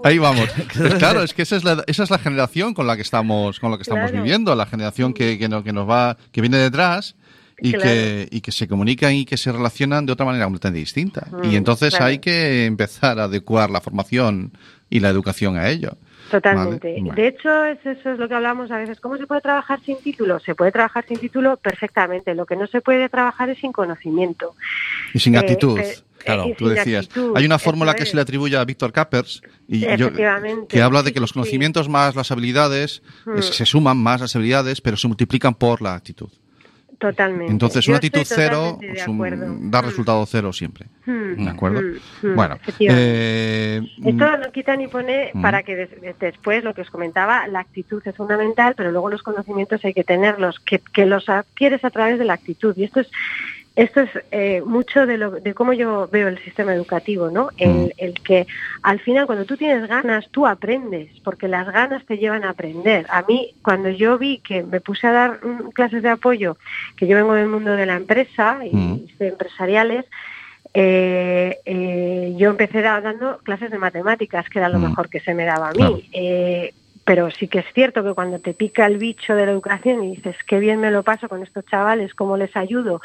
[0.03, 0.47] Ahí vamos.
[0.77, 3.59] Pues claro, es que esa es, la, esa es la generación con la que estamos,
[3.59, 4.23] con la que estamos Claro.
[4.23, 7.15] viviendo, la generación que, que, no- que nos va, que viene detrás
[7.59, 7.85] y Claro.
[7.85, 11.27] que, y que se comunican y que se relacionan de otra manera completamente distinta.
[11.31, 12.05] Mm, y entonces claro.
[12.05, 14.51] hay que empezar a adecuar la formación
[14.89, 15.97] y la educación a ello.
[16.29, 16.89] Totalmente.
[16.89, 17.15] Vale, bueno.
[17.15, 18.99] De hecho, es, eso es lo que hablamos a veces.
[18.99, 20.39] ¿Cómo se puede trabajar sin título?
[20.41, 22.35] Se puede trabajar sin título perfectamente.
[22.35, 24.53] Lo que no se puede trabajar es sin conocimiento.
[25.13, 25.79] Y sin Eh, actitud.
[25.79, 27.05] eh, Claro, y tú decías.
[27.05, 28.09] actitud, Hay una fórmula que es.
[28.09, 30.11] se le atribuye a Víctor Kappers y yo-
[30.67, 31.33] que habla de que los sí.
[31.35, 33.37] conocimientos más las habilidades Mm.
[33.37, 36.29] eh, se suman más las habilidades, pero se multiplican por la actitud.
[36.99, 37.51] Totalmente.
[37.51, 40.87] Entonces, Yo una actitud cero un- da resultado cero siempre.
[41.05, 41.81] Mm, ¿De acuerdo?
[41.81, 46.73] mm, mm, Bueno, eh, Esto no quita ni pone para que des- des- después, lo
[46.73, 50.79] que os comentaba, la actitud es fundamental, pero luego los conocimientos hay que tenerlos, que,
[50.79, 52.75] que los adquieres a través de la actitud.
[52.75, 53.09] Y esto es
[53.77, 57.45] esto es eh, mucho de, lo, de cómo yo veo el sistema educativo, ¿no?
[57.45, 57.49] Mm.
[57.59, 58.47] El, el que
[58.81, 63.05] al final cuando tú tienes ganas, tú aprendes, porque las ganas te llevan a aprender.
[63.09, 66.57] A mí, cuando yo vi que me puse a dar mm, clases de apoyo,
[66.95, 69.05] que yo vengo del mundo de la empresa y Mm.
[69.19, 70.05] de empresariales,
[70.73, 74.89] eh, eh, yo empecé da- dando clases de matemáticas, que era lo Mm.
[74.89, 75.77] mejor que se me daba a mí.
[76.11, 76.71] Claro.
[77.05, 80.15] Pero sí que es cierto que cuando te pica el bicho de la educación y
[80.17, 83.01] dices, qué bien me lo paso con estos chavales, cómo les ayudo,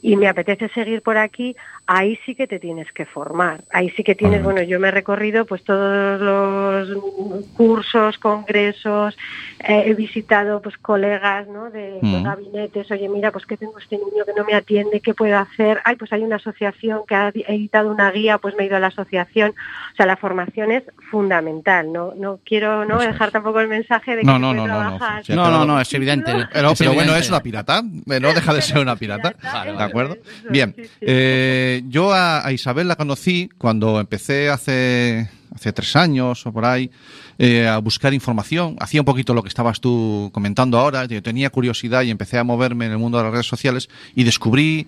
[0.00, 1.56] y me apetece seguir por aquí,
[1.86, 3.62] ahí sí que te tienes que formar.
[3.72, 9.16] Ahí sí que tienes, bueno, yo me he recorrido pues todos los cursos, congresos,
[9.60, 11.70] eh, he visitado pues colegas, ¿no?
[11.70, 12.22] De, de Mm.
[12.22, 15.80] gabinetes, oye, mira, pues que tengo este niño que no me atiende, ¿qué puedo hacer?
[15.84, 18.80] Ay, pues hay una asociación que ha editado una guía, pues me he ido a
[18.80, 19.50] la asociación.
[19.92, 22.12] O sea, la formación es fundamental, ¿no?
[22.16, 23.32] No quiero no Eso dejar es.
[23.32, 24.78] tampoco el mensaje de que No, no, no, no, no.
[24.96, 26.32] trabajar no, pero- no, no, es evidente.
[26.52, 27.82] Pero, bueno, es una pirata.
[27.82, 29.32] No deja de ser una pirata.
[29.48, 30.16] Claro, ¿De acuerdo?
[30.50, 30.74] Bien.
[31.00, 36.64] Eh, yo a, a Isabel la conocí cuando empecé hace, hace tres años o por
[36.64, 36.90] ahí
[37.38, 38.76] eh, a buscar información.
[38.80, 41.04] Hacía un poquito lo que estabas tú comentando ahora.
[41.04, 44.24] Yo tenía curiosidad y empecé a moverme en el mundo de las redes sociales y
[44.24, 44.86] descubrí,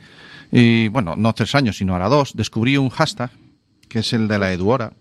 [0.51, 3.31] y, bueno, no tres años, sino ahora dos, descubrí un hashtag
[3.89, 4.93] que es el de la Eduora.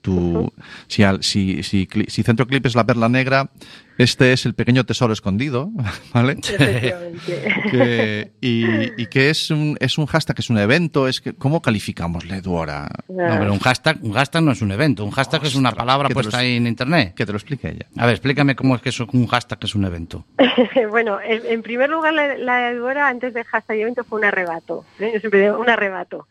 [0.00, 0.52] Tú,
[0.86, 3.50] si, al- si, si, cli- si Centro Clip es la perla negra,
[3.98, 5.70] este es el pequeño tesoro escondido,
[6.14, 6.34] ¿vale?
[6.34, 7.54] Efectivamente.
[7.70, 11.60] Que- y, y que es un, es un hashtag, es un evento, es que, ¿cómo
[11.60, 12.88] calificamos la Eduora?
[13.08, 16.08] No, pero un hashtag, un hashtag no es un evento, un hashtag es una palabra
[16.08, 17.14] puesta lo- ahí en internet.
[17.14, 17.86] Que te lo explique ella.
[17.96, 20.24] A ver, explícame cómo es que es un hashtag es un evento.
[20.90, 24.84] bueno, en, en primer lugar, la, la Eduora antes de hashtag evento fue un arrebato.
[25.00, 25.10] ¿eh?
[25.14, 26.26] Yo siempre digo un arrebato.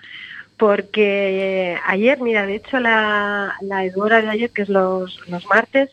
[0.58, 5.46] Porque eh, ayer, mira, de hecho la, la Eduora de ayer, que es los, los
[5.46, 5.90] martes,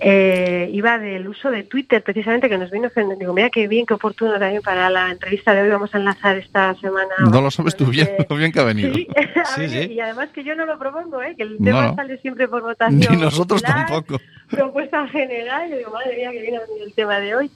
[0.00, 3.94] eh, iba del uso de Twitter, precisamente, que nos vino, digo, mira qué bien, qué
[3.94, 7.14] oportuno también para la entrevista de hoy, vamos a enlazar esta semana.
[7.30, 8.94] No lo sabes tú bien, lo bien que ha venido.
[8.94, 9.92] Sí, a Sí, ver, sí.
[9.92, 11.34] y además que yo no lo propongo, ¿eh?
[11.36, 11.94] que el tema no.
[11.96, 13.00] sale siempre por votación.
[13.16, 14.20] Ni nosotros popular, tampoco.
[14.50, 17.50] Propuesta general, yo digo, madre mía, que viene a venir el tema de hoy.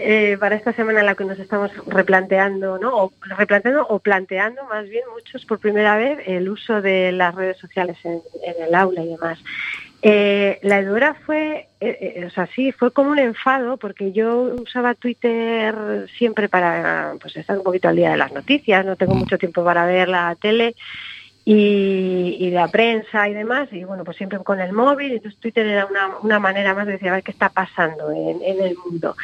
[0.00, 2.96] Eh, para esta semana en la que nos estamos replanteando, ¿no?
[2.96, 7.58] O replanteando o planteando más bien muchos por primera vez el uso de las redes
[7.58, 8.20] sociales en,
[8.60, 9.38] el aula y demás.
[10.00, 14.94] Eh, la Eduora fue, eh, o sea, sí, fue como un enfado porque yo usaba
[14.94, 15.74] Twitter
[16.16, 19.64] siempre para pues, estar un poquito al día de las noticias, no tengo mucho tiempo
[19.64, 20.76] para ver la tele
[21.50, 25.66] y, y la prensa y demás, y bueno, pues siempre con el móvil, entonces Twitter
[25.66, 28.76] era una, una manera más de decir, a ver qué está pasando en, en el
[28.76, 29.16] mundo.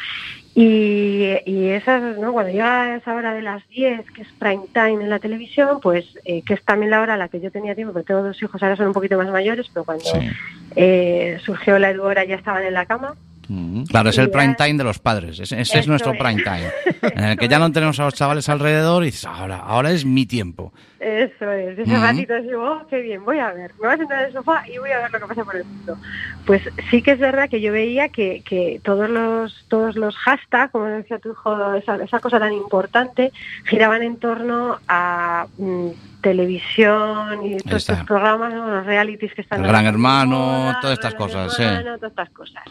[0.54, 2.32] Y, y esas, ¿no?
[2.32, 6.06] cuando llega esa hora de las 10, que es prime time en la televisión, pues
[6.24, 8.42] eh, que es también la hora a la que yo tenía tiempo, porque tengo dos
[8.42, 10.30] hijos, ahora son un poquito más mayores, pero cuando Sí.
[10.76, 13.16] eh, surgió la Eduora ya estaban en la cama.
[13.48, 13.84] Mm.
[13.84, 15.38] Claro, es el prime time de los padres.
[15.38, 16.18] Ese, ese es nuestro es.
[16.18, 16.70] prime time.
[17.14, 20.04] En el que ya no tenemos a los chavales alrededor y dices, ahora, ahora es
[20.04, 20.72] mi tiempo.
[20.98, 24.20] Eso es, ese ratito digo, oh, qué bien, voy a ver, me voy a sentar
[24.20, 25.98] en el sofá y voy a ver lo que pasa por el mundo.
[26.46, 30.72] Pues sí que es verdad que yo veía que, que todos los todos los hashtags,
[30.72, 33.32] como decía tu hijo, esa, esa cosa tan importante,
[33.64, 35.88] giraban en torno a mm,
[36.22, 38.66] televisión y todos estos programas, ¿no?
[38.70, 41.62] los realities que están El Gran Hermano, moda, todas estas el Gran cosas, sí.
[41.64, 42.64] Hermano, todas estas cosas.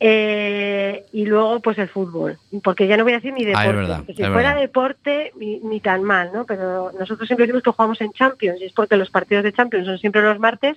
[0.00, 3.72] Eh, y luego pues el fútbol, porque ya no voy a decir ni deporte, Ah,
[3.72, 4.60] verdad, porque si fuera verdad.
[4.60, 6.44] deporte ni, ni tan mal, ¿no?
[6.46, 9.86] Pero nosotros siempre decimos que jugamos en Champions y es porque los partidos de Champions
[9.86, 10.76] son siempre los martes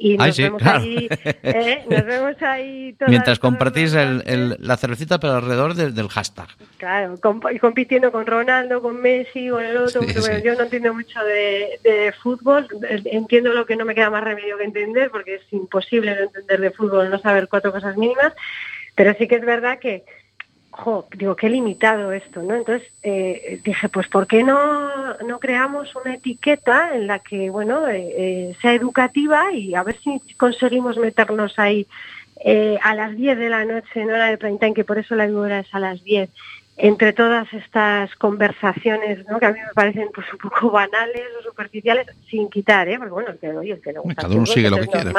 [0.00, 0.78] y nos sí, vemos claro.
[0.80, 1.08] ahí,
[1.42, 1.84] ¿eh?
[1.90, 6.46] nos vemos ahí todas- Mientras compartís el, la cervecita pero alrededor del- del hashtag.
[6.76, 10.42] Claro, comp- compitiendo con Ronaldo, con Messi, con el otro, Sí, porque, bueno, sí.
[10.44, 12.68] yo no entiendo mucho de, de fútbol,
[13.06, 16.60] entiendo lo que no me queda más remedio que entender, porque es imposible no entender
[16.60, 18.32] de fútbol, no saber cuatro cosas mínimas,
[18.94, 20.04] pero sí que es verdad que,
[20.78, 22.54] jo, digo, qué limitado esto, ¿no?
[22.54, 27.88] Entonces eh, dije, pues ¿por qué no, no creamos una etiqueta en la que, bueno,
[27.88, 31.86] eh, eh, sea educativa y a ver si conseguimos meternos ahí
[32.80, 35.24] a las 10 de la noche en hora de prime time, que por eso la
[35.24, 36.30] hora es a las 10,
[36.76, 39.40] entre todas estas conversaciones ¿no?
[39.40, 42.98] que a mí me parecen pues un poco banales o superficiales, sin quitar, ¿eh?
[42.98, 44.76] porque bueno, el que, oye, el que le gusta Cada el uno fútbol, sigue lo
[44.76, 45.12] que es quiere.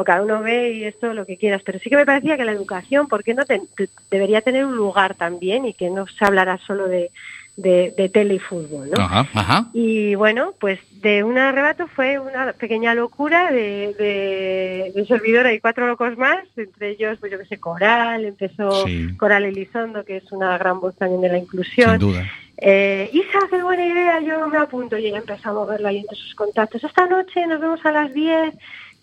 [0.00, 2.44] O cada uno ve y esto lo que quieras, pero sí que me parecía que
[2.44, 6.06] la educación, ¿por qué no te- te- debería tener un lugar también y que no
[6.06, 7.10] se hablara solo de,
[7.56, 9.02] de, de tele y fútbol, ¿no?
[9.02, 9.26] Ajá.
[9.34, 9.66] Ajá.
[9.72, 15.58] Y bueno, pues de un arrebato fue una pequeña locura de, de, de servidora y
[15.58, 19.16] cuatro locos más, entre ellos, pues yo que sé, Coral, empezó Sí.
[19.16, 21.98] Coral Elizondo, que es una gran voz también de la inclusión.
[21.98, 22.24] Sin duda.
[22.60, 26.16] Eh, Isa, qué buena idea, yo me apunto y ella empezó a moverlo ahí entre
[26.16, 26.82] sus contactos.
[26.82, 28.52] Esta noche nos vemos a las 10,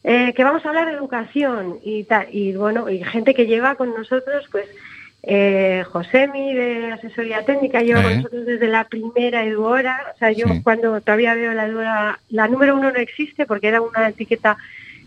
[0.07, 2.27] eh, que vamos a hablar de educación y tal.
[2.31, 4.67] Y bueno, y gente que lleva con nosotros, pues
[5.23, 10.13] eh, Josemi de asesoría técnica lleva con nosotros desde la primera Eduora.
[10.13, 10.61] O sea, yo Sí.
[10.63, 14.57] cuando todavía veo la Eduora, la número uno no existe porque era una etiqueta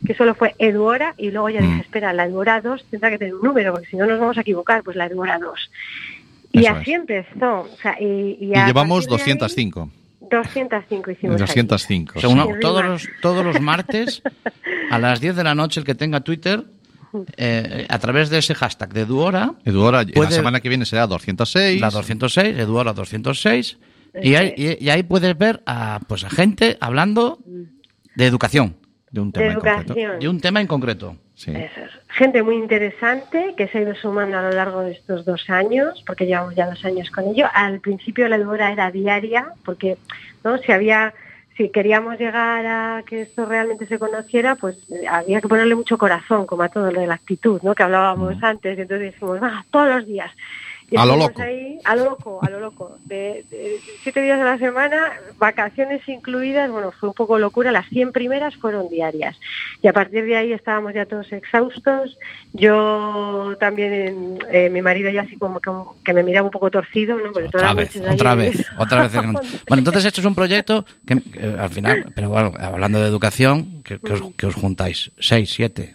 [0.05, 1.69] que solo fue Eduora y luego ya Mm.
[1.69, 4.37] dije, espera, la Eduora 2 tendrá que tener un número porque si no nos vamos
[4.39, 5.71] a equivocar, pues la Eduora 2.
[6.53, 6.99] Y Eso así es.
[6.99, 7.61] empezó.
[7.61, 9.39] O sea, y, y Y llevamos partir de ahí,
[10.31, 10.69] 205.
[10.71, 11.35] 205 hicimos.
[11.41, 11.47] ahí.
[11.47, 12.19] 205.
[12.19, 14.23] O sea, uno- todos, los, todos los martes
[14.91, 16.65] a las 10 de la noche el que tenga Twitter
[17.37, 21.07] eh, a través de ese hashtag de Eduora, Eduora, la Puede- semana que viene será
[21.07, 21.81] 206.
[21.81, 23.79] la 206, Eduora 206,
[24.23, 27.39] y ahí, y- y ahí puedes ver a, pues, a gente hablando
[28.15, 28.77] de educación,
[29.11, 29.81] de un De tema en concreto.
[29.93, 30.19] educación.
[30.21, 31.17] de un tema en concreto.
[31.39, 31.53] Sí.
[31.53, 31.93] Eso es.
[32.09, 36.03] Gente muy interesante que se ha ido sumando a lo largo de estos dos años,
[36.05, 37.47] porque llevamos ya dos años con ello.
[37.55, 39.99] Al principio la Eduora era diaria, porque
[40.43, 41.15] no si había,
[41.57, 45.97] si queríamos llegar a que esto realmente se conociera, pues eh, había que ponerle mucho
[45.97, 47.73] corazón, como a todo lo de la actitud, ¿no?
[47.77, 50.33] Que hablábamos antes, entonces dijimos, va, todos los días.
[50.97, 51.43] A lo loco.
[51.43, 52.99] ahí, a lo loco, a lo loco.
[53.05, 57.73] De, de siete días a la semana, vacaciones incluidas, bueno, fue un poco locura.
[57.73, 59.37] Las 100 primeras fueron diarias.
[59.83, 62.19] Y a partir de ahí estábamos ya todos exhaustos.
[62.55, 65.71] Yo también, eh, mi marido ya así como que,
[66.05, 67.33] que me miraba un poco torcido, ¿no?
[67.33, 69.13] Porque Otra vez, otra vez, otra vez.
[69.69, 73.83] Bueno, entonces esto es un proyecto que, que al final, pero bueno, hablando de educación,
[73.83, 75.95] que, que os, que os juntáis 6, 7,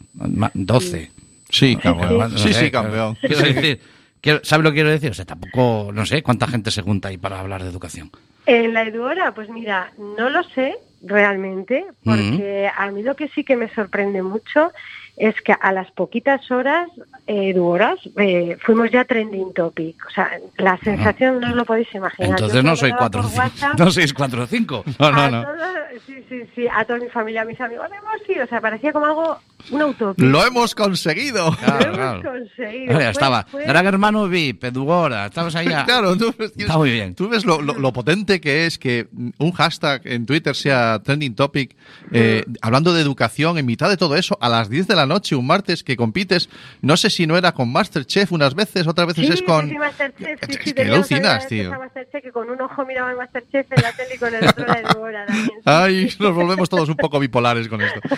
[0.54, 1.12] 12.
[1.50, 2.38] Sí, campeón.
[2.38, 3.16] Sí, sí, campeón.
[3.22, 3.80] Quiero decir,
[4.24, 5.12] quiero- ¿Sabes lo que quiero decir?
[5.12, 8.10] O sea, tampoco, no sé, cuánta gente se junta ahí para hablar de educación.
[8.48, 13.44] En la Eduora, pues mira, no lo sé realmente, porque a mí lo que sí
[13.44, 14.72] que me sorprende mucho
[15.16, 16.90] es que a las poquitas horas,
[17.28, 19.96] eh, horas, eh, fuimos ya trending topic.
[20.08, 22.32] O sea, la sensación no os lo podéis imaginar.
[22.32, 23.44] Entonces Yo no soy mandaba 4 por 5.
[23.44, 24.84] WhatsApp No sois 4 5.
[25.00, 25.44] No, no, no.
[25.44, 28.60] toda- sí, sí, sí, a toda mi familia, a mis amigos, hemos ido, o sea,
[28.60, 29.38] parecía como algo,
[29.72, 30.26] una utopía.
[30.26, 31.52] Lo hemos conseguido.
[31.52, 32.98] Lo Claro, hemos conseguido.
[32.98, 35.68] Oye, estaba fue- Gran Hermano VIP, Edugora, estabas ahí.
[35.68, 37.16] a- Claro, tú, Está muy bien.
[37.16, 41.36] tú ves lo, lo- lo potente que es que un hashtag en Twitter sea trending
[41.36, 41.76] topic,
[42.12, 45.36] eh, hablando de educación, en mitad de todo eso, a las 10 de la noche,
[45.36, 46.50] un martes que compites,
[46.82, 49.66] no sé si no era con Masterchef unas veces, otras veces Sí, es con...
[49.66, 51.74] sí, sí, Masterchef, sí, Es sí, que alucinas, tío.
[51.74, 54.48] a Masterchef, que con un ojo miraba el Masterchef en la tele y con el
[54.48, 55.26] otro la Eduora
[55.66, 58.00] Ay, nos volvemos todos un poco bipolares con esto.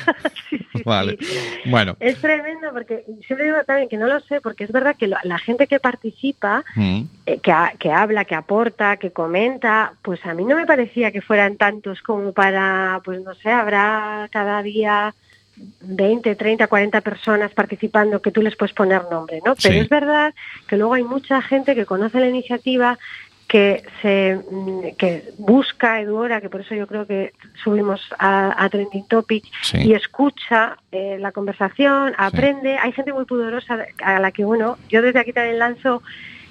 [0.49, 1.17] Sí, sí, Vale.
[1.19, 1.37] sí.
[1.69, 1.95] Bueno.
[1.99, 5.17] Es tremendo porque siempre digo también que no lo sé porque es verdad que lo-
[5.23, 7.01] la gente que participa, Mm.
[7.25, 11.11] eh, que, ha- que habla, que aporta, que comenta, pues a mí no me parecía
[11.11, 15.13] que fueran tantos como para, pues no sé, habrá cada día
[15.81, 19.55] 20, 30, 40 personas participando que tú les puedes poner nombre, ¿no?
[19.55, 19.79] Pero Sí.
[19.79, 20.33] es verdad
[20.67, 22.97] que luego hay mucha gente que conoce la iniciativa
[23.47, 28.69] que se mm, que busca Eduora, que por eso yo creo que subimos a, a
[28.69, 29.77] Trending Topic Sí.
[29.83, 32.77] y escucha eh, la conversación, aprende.
[32.77, 36.01] Hay gente muy pudorosa a la que, bueno, yo desde aquí también lanzo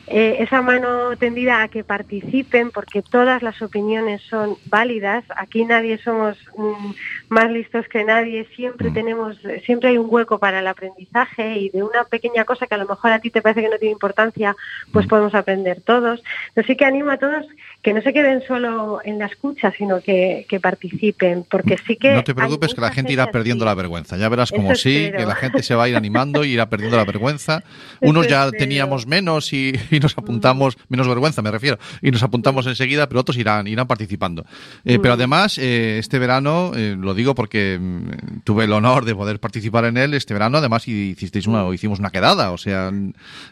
[0.07, 5.25] eh, esa mano tendida a que participen porque todas las opiniones son válidas.
[5.37, 6.90] Aquí nadie somos mm,
[7.29, 8.47] más listos que nadie.
[8.55, 12.75] Siempre tenemos, siempre hay un hueco para el aprendizaje y de una pequeña cosa que
[12.75, 14.55] a lo mejor a ti te parece que no tiene importancia,
[14.93, 16.23] pues podemos aprender todos.
[16.55, 17.47] Así que animo a todos
[17.83, 22.12] que no se queden solo en la escucha, sino que, que participen, porque sí que
[22.14, 23.33] No te preocupes que la gente irá así.
[23.33, 24.17] perdiendo la vergüenza.
[24.17, 25.19] Ya verás como Eso sí, espero.
[25.19, 27.62] que la gente se va a ir animando y irá perdiendo la vergüenza.
[28.01, 28.59] Unos ya espero.
[28.59, 33.21] teníamos menos y, y nos apuntamos, menos vergüenza me refiero, y nos apuntamos enseguida, pero
[33.21, 34.45] otros irán, irán participando.
[34.85, 39.15] Eh, Pero además, eh, este verano, eh, lo digo porque mm, tuve el honor de
[39.15, 42.91] poder participar en él, este verano además hicisteis una, hicimos una quedada, o sea,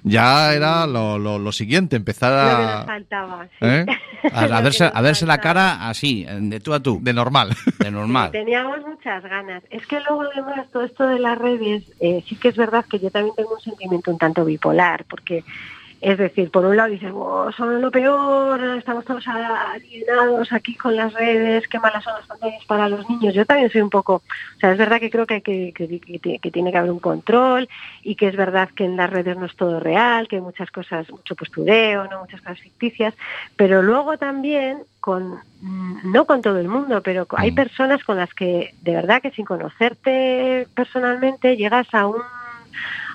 [0.02, 2.84] ya era lo, lo- lo siguiente, empezar Lo que nos a...
[2.84, 3.44] faltaba.
[3.44, 3.50] sí.
[3.66, 3.86] ¿Eh?
[4.32, 7.56] A, verse, a verse la cara así, de tú a tú, De normal.
[7.80, 8.30] de normal.
[8.30, 9.64] Teníamos muchas ganas.
[9.68, 13.00] Es que luego además todo esto de las redes, eh, sí que es verdad que
[13.00, 15.42] yo también tengo un sentimiento un tanto bipolar, porque
[16.02, 20.96] es decir, por un lado dices, "Oh, son lo peor, estamos todos alienados aquí con
[20.96, 23.32] las redes, qué malas son las pantallas para los niños.
[23.34, 24.22] Yo también soy un poco, o
[24.60, 27.68] sea, es verdad que creo que, hay que, que, que- tiene que haber un control
[28.02, 30.70] y que es verdad que en las redes no es todo real, que hay muchas
[30.72, 33.14] cosas, mucho postureo, no muchas cosas ficticias,
[33.56, 35.40] pero luego también con
[36.04, 37.54] no con todo el mundo, pero hay Mm.
[37.54, 42.20] personas con las que de verdad que sin conocerte personalmente llegas a un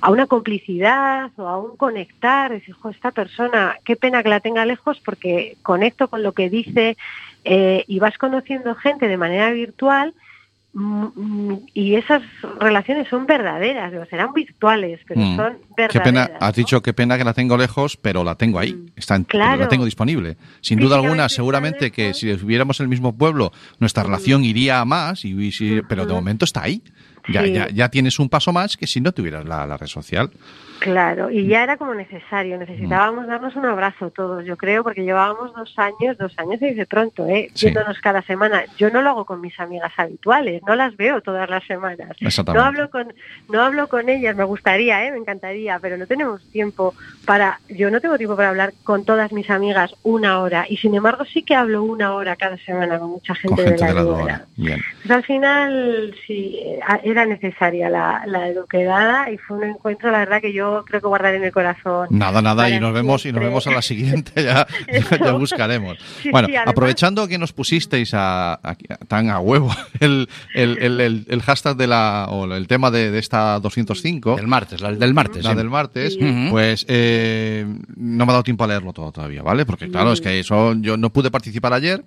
[0.02, 4.40] a una complicidad o a un conectar, decir, "Jo, esta persona, qué pena que la
[4.40, 6.98] tenga lejos porque conecto con lo que dice
[7.46, 10.14] eh, y vas conociendo gente de manera virtual
[10.74, 12.22] mm, mm, y esas
[12.60, 15.36] relaciones son verdaderas, o serán virtuales, pero Mm.
[15.36, 16.04] son Qué verdaderas.
[16.04, 16.58] pena, has ¿no?
[16.62, 18.86] dicho qué pena que la tengo lejos, pero la tengo ahí, Mm.
[18.96, 19.62] está en- Claro.
[19.62, 20.38] la tengo disponible.
[20.62, 24.86] Sin duda alguna, seguramente que si estuviéramos en el mismo pueblo, nuestra relación iría a
[24.86, 26.84] más, y, y pero de momento está ahí.
[27.30, 27.54] Ya, Sí.
[27.54, 30.30] ya, ya tienes un paso más que si no tuvieras la, la red social.
[30.80, 33.30] Claro, y ya era como necesario, necesitábamos Mm.
[33.30, 37.26] darnos un abrazo todos, yo creo, porque llevábamos dos años, dos años se dice pronto,
[37.28, 37.50] ¿eh?
[37.56, 37.66] Sí.
[37.66, 38.64] viéndonos cada semana.
[38.78, 42.10] Yo no lo hago con mis amigas habituales, no las veo todas las semanas.
[42.54, 43.12] No hablo con,
[43.50, 45.12] no hablo con ellas, me gustaría, ¿eh?
[45.12, 46.94] me encantaría, pero no tenemos tiempo
[47.26, 50.94] para, yo no tengo tiempo para hablar con todas mis amigas una hora y sin
[50.94, 54.04] embargo sí que hablo una hora cada semana con mucha gente, Con gente de la,
[54.04, 54.46] de la.
[54.56, 54.80] Bien.
[55.02, 56.80] Pues al final sí, eh,
[57.18, 61.08] era necesaria la, la eduquedada y fue un encuentro, la verdad que yo creo que
[61.08, 62.08] guardaré en el corazón.
[62.12, 64.68] Nada, nada, y nos vemos y nos vemos a la siguiente, ya,
[65.12, 65.98] ya, ya buscaremos.
[66.22, 68.76] Sí, bueno, sí, además- aprovechando que nos pusisteis a, a-
[69.08, 73.12] tan a huevo el, el, el, el- el hashtag de la, o el tema de,
[73.12, 75.44] de esta 205, Del martes, la del martes.
[75.44, 75.58] la sí.
[75.58, 76.48] del martes, Sí.
[76.52, 77.66] pues eh,
[77.96, 79.66] no me ha dado tiempo a leerlo todo todavía, ¿vale?
[79.66, 82.04] Porque claro, es que eso yo no pude participar ayer.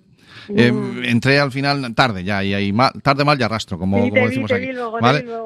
[0.48, 0.72] Eh,
[1.04, 4.20] entré al final tarde ya y ahí tarde mal y arrastro como, Sí, como te
[4.20, 4.50] vi, decimos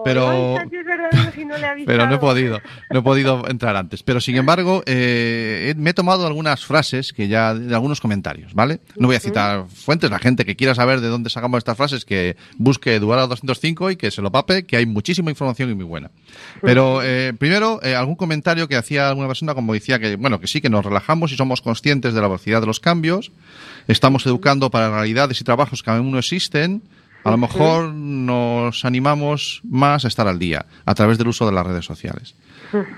[0.05, 2.61] pero Ay, Santi, es verdad, no, si no le he pero no he podido,
[2.91, 4.03] no he podido entrar antes.
[4.03, 8.81] Pero sin embargo, eh, me he tomado algunas frases que ya, de algunos comentarios, ¿vale?
[8.97, 12.05] No voy a citar fuentes, la gente que quiera saber de dónde sacamos estas frases,
[12.05, 15.85] que busque Eduardo 205 y que se lo pape, que hay muchísima información y muy
[15.85, 16.11] buena.
[16.61, 20.47] Pero eh, primero, eh, algún comentario que hacía alguna persona, como decía que, bueno, que
[20.47, 23.33] sí, que nos relajamos y somos conscientes de la velocidad de los cambios,
[23.89, 26.83] estamos educando para realidades y trabajos que aún no existen,
[27.25, 31.53] a lo mejor nos animamos más a estar al día a través del uso de
[31.53, 32.35] las redes sociales.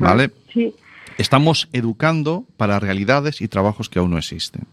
[0.01, 0.31] ¿Vale?
[0.53, 0.75] Sí,
[1.19, 4.67] Estamos educando para realidades y trabajos que aún no existen.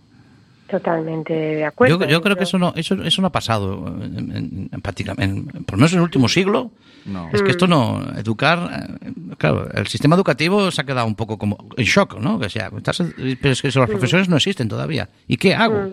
[0.78, 2.00] Totalmente de acuerdo.
[2.00, 5.24] Yo, yo creo que eso no, eso, eso no ha pasado en, en- en prácticamente,
[5.58, 6.72] en- por lo menos en el último siglo.
[7.06, 7.30] No.
[7.32, 8.58] Es que esto no, educar,
[9.04, 12.40] eh, claro, el sistema educativo se ha quedado un poco como en shock, ¿no?
[12.40, 13.04] Que sea, estás-
[13.42, 15.10] pero es que los profesores no existen todavía.
[15.28, 15.92] ¿Y qué hago?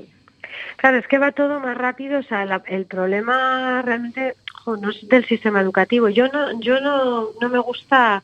[0.77, 2.21] Claro, es que va todo más rápido.
[2.21, 6.09] O sea, la- el problema realmente jo, no es del sistema educativo.
[6.09, 8.23] Yo no, yo no, no me gusta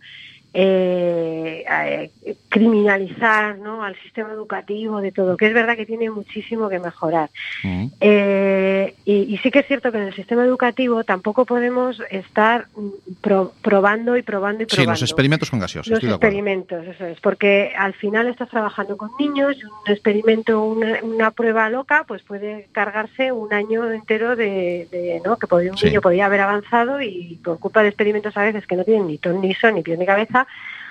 [0.58, 3.82] eh, eh, criminalizar ¿no?
[3.82, 7.28] al sistema educativo de todo, que es verdad que tiene muchísimo que mejorar.
[7.62, 7.86] Mm.
[8.00, 12.66] Eh, y, y sí que es cierto que en el sistema educativo tampoco podemos estar
[12.74, 12.88] mm,
[13.20, 14.92] pro- probando y probando y Sí, probando.
[14.92, 16.26] los experimentos con gaseosa, Los estoy de acuerdo.
[16.28, 21.30] experimentos, eso es, porque al final estás trabajando con niños y un experimento, una, una
[21.32, 25.36] prueba loca, pues puede cargarse un año entero de, de, ¿no?
[25.36, 25.86] que un Sí.
[25.86, 29.18] niño podría haber avanzado y por culpa de experimentos a veces que no tienen ni
[29.18, 30.45] ton ni son, ni pies ni cabeza.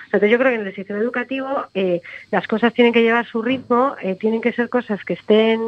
[0.06, 2.00] Entonces yo creo que en el sistema educativo eh,
[2.30, 5.60] las cosas tienen que llevar su ritmo, eh, tienen que ser cosas que estén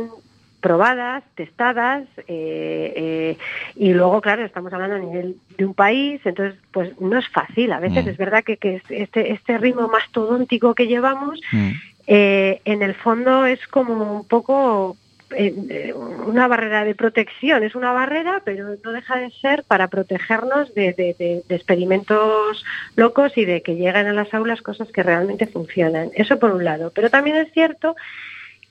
[0.61, 3.37] probadas, testadas, eh, eh,
[3.77, 7.73] y luego, claro, estamos hablando a nivel de un país, entonces, pues no es fácil.
[7.73, 8.09] A veces Mm.
[8.09, 11.71] es verdad que, que este, este ritmo mastodóntico que llevamos, Mm.
[12.09, 14.97] eh, en el fondo es como un poco
[15.31, 20.75] eh, una barrera de protección, es una barrera, pero no deja de ser para protegernos
[20.75, 22.65] de, experimentos
[22.97, 26.11] locos y de que lleguen a las aulas cosas que realmente funcionan.
[26.15, 26.93] Eso por un lado.
[26.95, 27.97] Pero también es cierto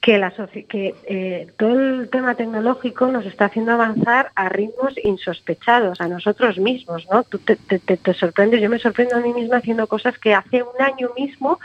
[0.01, 6.57] que, eh, todo el tema tecnológico nos está haciendo avanzar a ritmos insospechados a nosotros
[6.59, 7.23] mismos, ¿no?
[7.23, 11.09] Tú te, sorprendes, yo me sorprendo a mí misma haciendo cosas que hace un año
[11.17, 11.59] mismo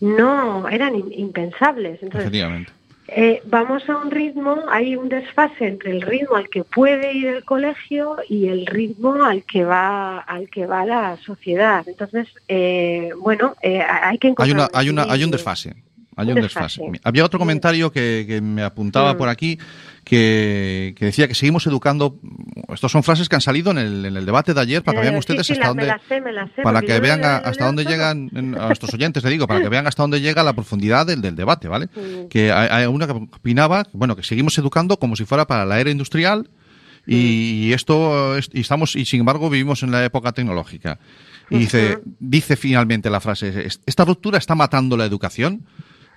[0.00, 2.02] no eran impensables.
[2.02, 2.30] Entonces.
[3.08, 7.26] Eh, vamos a un ritmo, hay un desfase entre el ritmo al que puede ir
[7.26, 11.86] el colegio y el ritmo al que va al que va la sociedad.
[11.86, 15.74] Entonces, eh, bueno, eh, hay que Hay, encontrar una, un hay, una, hay un desfase.
[16.16, 16.80] Hay Un desfase.
[17.02, 19.16] Había otro comentario que, que me apuntaba Mm.
[19.16, 19.58] por aquí
[20.04, 22.18] que, que decía que seguimos educando.
[22.72, 25.06] Estas son frases que han salido en el, en el debate de ayer para que
[25.06, 25.92] Eh, vean ustedes hasta dónde.
[26.62, 30.02] para que vean hasta dónde llegan a nuestros oyentes, le digo, para que vean hasta
[30.02, 31.86] dónde llega la profundidad del, del debate, ¿vale?
[31.86, 32.28] Mm.
[32.28, 35.80] Que hay, hay una que opinaba, bueno, que seguimos educando como si fuera para la
[35.80, 36.48] era industrial
[37.06, 40.98] y esto es- y estamos y sin embargo vivimos en la época tecnológica.
[41.50, 45.66] Y dice, dice finalmente la frase, esta ruptura está matando la educación.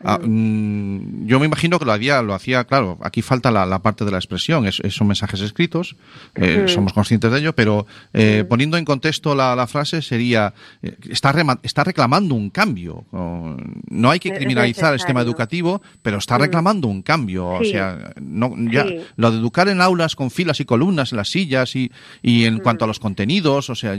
[0.03, 3.79] Ah, mm, yo me imagino que lo hacía, lo hacía, claro, aquí falta la, la
[3.81, 5.95] parte de la expresión, es- son mensajes escritos,
[6.35, 10.95] eh, somos conscientes de ello, pero eh, poniendo en contexto la, la frase sería, eh,
[11.09, 13.05] está, rema- está reclamando un cambio.
[13.11, 17.47] No hay que criminalizar el sistema educativo, pero está reclamando un cambio.
[17.47, 18.99] O sea, no, ya, Sí.
[19.15, 21.91] lo de educar en aulas con filas y columnas en las sillas y,
[22.21, 23.97] y en cuanto a los contenidos, o sea,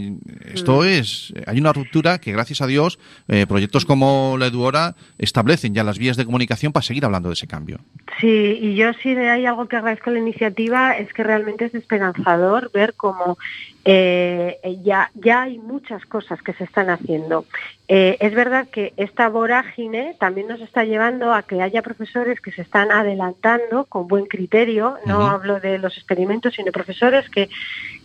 [0.53, 5.75] esto es, hay una ruptura que gracias a Dios eh, proyectos como la Eduora establecen
[5.75, 7.79] ya las vías de comunicación para seguir hablando de ese cambio.
[8.21, 11.67] Sí, y yo sí de hay algo que agradezco a la iniciativa es que realmente
[11.67, 13.39] es esperanzador ver cómo
[13.85, 17.47] eh, ya, ya hay muchas cosas que se están haciendo.
[17.87, 22.53] Eh, es verdad que esta vorágine también nos está llevando a que haya profesores que
[22.53, 27.49] se están adelantando con buen criterio, no hablo de los experimentos, sino profesores que,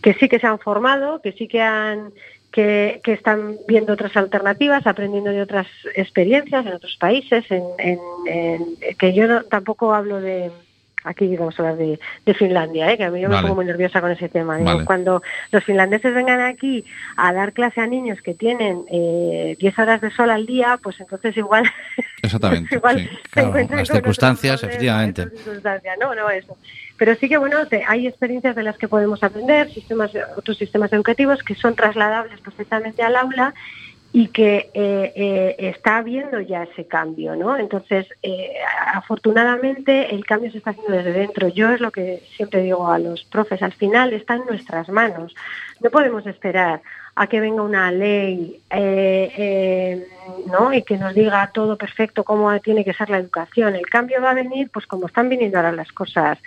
[0.02, 2.14] que sí que se han formado, que sí que han
[2.54, 8.00] que, que están viendo otras alternativas, aprendiendo de otras experiencias en otros países, en, en-
[8.28, 10.52] en- que yo no- tampoco hablo de,
[11.04, 12.98] aquí vamos a hablar de, de Finlandia, ¿eh?
[12.98, 14.58] que a mí yo me pongo muy nerviosa con ese tema.
[14.58, 14.86] Digo, Vale.
[14.86, 16.86] Cuando los finlandeses vengan aquí
[17.18, 21.00] a dar clase a niños que tienen eh, 10 horas de sol al día, pues
[21.02, 21.66] entonces igual,
[22.22, 23.10] Exactamente, igual sí.
[23.34, 25.28] se encuentran las con circunstancias, efectivamente.
[25.30, 25.98] circunstancias.
[26.00, 26.56] No, no eso.
[27.04, 31.44] Pero sí que bueno, hay experiencias de las que podemos aprender, sistemas, otros sistemas educativos
[31.44, 33.54] que son trasladables perfectamente al aula
[34.14, 37.58] y que eh, eh, está habiendo ya ese cambio, ¿no?
[37.58, 38.54] Entonces, eh,
[38.94, 41.50] afortunadamente el cambio se está haciendo desde dentro.
[41.50, 45.36] Yo es lo que siempre digo a los profes, al final está en nuestras manos.
[45.82, 46.84] No podemos esperar
[47.16, 48.62] a que venga una ley
[50.48, 50.74] ¿no?
[50.74, 53.76] y que nos diga todo perfecto cómo tiene que ser la educación.
[53.76, 56.40] El cambio va a venir, pues como están viniendo ahora las cosas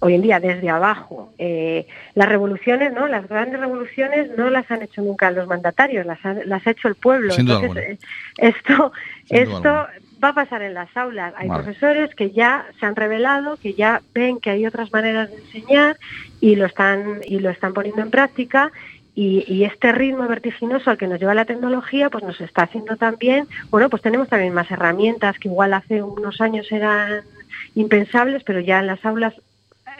[0.00, 1.32] hoy en día desde abajo.
[1.38, 3.06] Eh, las revoluciones, ¿no?
[3.06, 6.88] Las grandes revoluciones no las han hecho nunca los mandatarios, las ha, las ha hecho
[6.88, 7.32] el pueblo.
[7.32, 7.98] Sin duda Entonces, eh,
[8.38, 8.92] esto,
[9.24, 9.86] Sin esto
[10.22, 11.34] va a pasar en las aulas.
[11.36, 11.62] Hay Vale.
[11.62, 15.96] profesores que ya se han revelado, que ya ven que hay otras maneras de enseñar
[16.40, 18.72] y lo están y lo están poniendo en práctica.
[19.14, 22.96] Y, y este ritmo vertiginoso al que nos lleva la tecnología, pues nos está haciendo
[22.96, 27.22] también, bueno, pues tenemos también más herramientas que igual hace unos años eran
[27.74, 29.34] impensables, pero ya en las aulas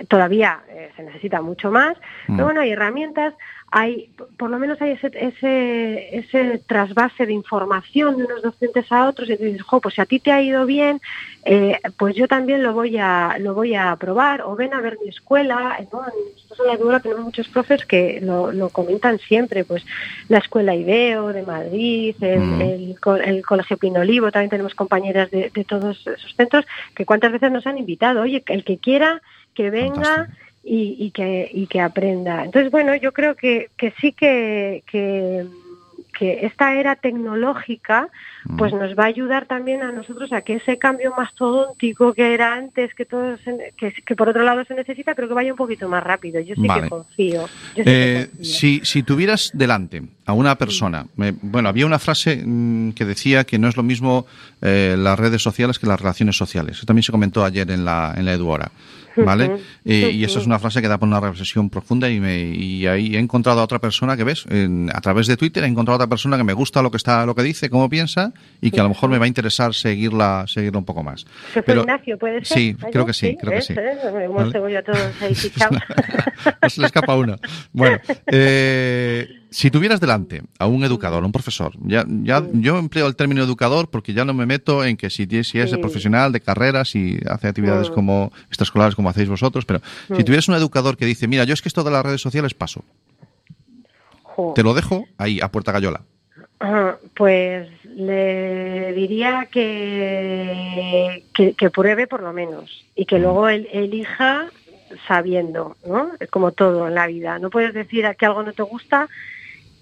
[0.08, 1.96] todavía eh, se necesita mucho más.
[2.28, 2.36] Mm.
[2.36, 3.34] Pero bueno, hay herramientas,
[3.72, 9.08] hay, por lo menos hay ese, ese, ese trasvase de información de unos docentes a
[9.08, 11.00] otros y te dices, jo, pues si a ti te ha ido bien,
[11.44, 14.98] eh, pues yo también lo voy a lo voy a probar o ven a ver
[15.02, 15.78] mi escuela.
[15.92, 16.00] ¿no?
[16.00, 19.84] Nosotros en la Eduora tenemos muchos profes que lo, lo comentan siempre, pues
[20.28, 22.60] la escuela IDEO de Madrid, el, Mm.
[22.62, 27.30] el, co- el Colegio Pinolivo, también tenemos compañeras de, de todos esos centros que cuántas
[27.32, 29.22] veces nos han invitado, oye, el que quiera
[29.60, 30.38] que venga Fantástico.
[30.64, 32.44] y, y que, y que aprenda.
[32.44, 35.44] Entonces, bueno, yo creo que, que sí que, que,
[36.18, 38.08] que esta era tecnológica
[38.56, 42.54] pues nos va a ayudar también a nosotros a que ese cambio mastodóntico que era
[42.54, 45.58] antes, que, todo se- que, que por otro lado se necesita, creo que vaya un
[45.58, 46.40] poquito más rápido.
[46.40, 46.84] Yo sí Vale.
[46.84, 47.42] que confío.
[47.42, 48.44] Yo sí que Eh, confío.
[48.44, 53.44] si, si tuvieras delante a una persona, me- bueno, había una frase mm, que decía
[53.44, 54.26] que no es lo mismo
[54.62, 56.76] eh, las redes sociales que las relaciones sociales.
[56.78, 58.70] Eso también se comentó ayer en la, en la Eduora.
[59.16, 59.56] ¿Vale?
[59.84, 60.40] Eh, Y eso ujú.
[60.42, 63.60] es una frase que da por una reflexión profunda y, me, y ahí he encontrado
[63.60, 66.36] a otra persona que ves, en- a través de Twitter he encontrado a otra persona
[66.38, 68.88] que me gusta lo que está, lo que dice, cómo piensa y que a lo
[68.90, 71.26] mejor me va a interesar seguirla, seguirla un poco más.
[71.52, 72.56] ¿Se fue Ignacio, puede ser?
[72.56, 73.74] Sí, creo que sí, creo que sí.
[73.76, 73.98] ¿Eh?
[74.00, 74.14] Todos
[75.22, 75.34] ahí
[76.62, 77.36] no se le escapa una.
[77.72, 83.06] Bueno, eh, si tuvieras delante a un educador, a un profesor, ya, ya yo empleo
[83.06, 85.80] el término educador porque ya no me meto en que si, si es de Sí.
[85.80, 87.94] profesional, de carrera, si hace actividades Mm.
[87.94, 89.80] como extraescolares como hacéis vosotros, pero
[90.16, 92.54] si tuvieras un educador que dice, mira, yo es que esto de las redes sociales
[92.54, 92.84] paso,
[94.22, 94.52] Jo.
[94.54, 96.02] te lo dejo ahí, a puerta gallola.
[96.60, 103.68] Ah, Pues le diría que, que, que pruebe por lo menos y que luego él
[103.72, 104.46] elija
[105.06, 106.10] sabiendo, ¿no?
[106.30, 107.38] Como todo en la vida.
[107.38, 109.08] No puedes decir que algo no te gusta.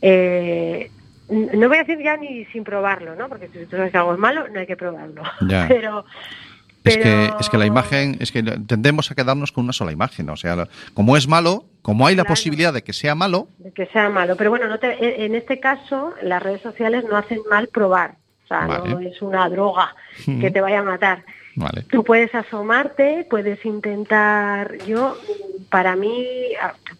[0.03, 0.91] Eh,
[1.29, 3.29] no voy a decir ya ni sin probarlo, ¿no?
[3.29, 5.23] Porque si tú sabes que algo es malo, no hay que probarlo.
[5.47, 5.67] Ya.
[5.69, 6.05] Pero,
[6.85, 10.31] Es que, es que la imagen, es que tendemos a quedarnos con una sola imagen.
[10.31, 12.33] O sea, como es malo, como hay la Claro.
[12.33, 14.37] posibilidad de que sea malo, de que sea malo.
[14.37, 18.15] Pero bueno, no te- en- en este caso las redes sociales no hacen mal probar.
[18.45, 19.95] O sea, no es una droga
[20.25, 21.25] que te vaya a matar.
[21.59, 21.83] Vale.
[21.91, 25.17] Tú puedes asomarte, puedes intentar, yo,
[25.71, 26.27] para mí,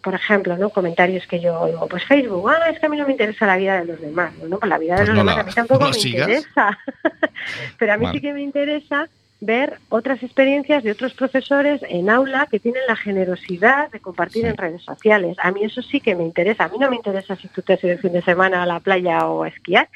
[0.03, 0.69] por ejemplo, ¿no?
[0.69, 3.57] comentarios que yo oigo, pues Facebook, ah, es que a mí no me interesa la
[3.57, 5.45] vida de los demás, bueno, pues la vida Pues de los no demás la- a
[5.45, 6.27] mí tampoco no me sigas.
[6.29, 6.77] interesa,
[7.77, 8.17] pero a mí Vale.
[8.17, 9.07] sí que me interesa
[9.41, 14.49] ver otras experiencias de otros profesores en aula que tienen la generosidad de compartir Sí.
[14.49, 15.37] en redes sociales.
[15.41, 16.65] A mí eso sí que me interesa.
[16.65, 18.65] A mí no me interesa si tú te has ido el fin de semana a
[18.65, 19.87] la playa o a esquiar,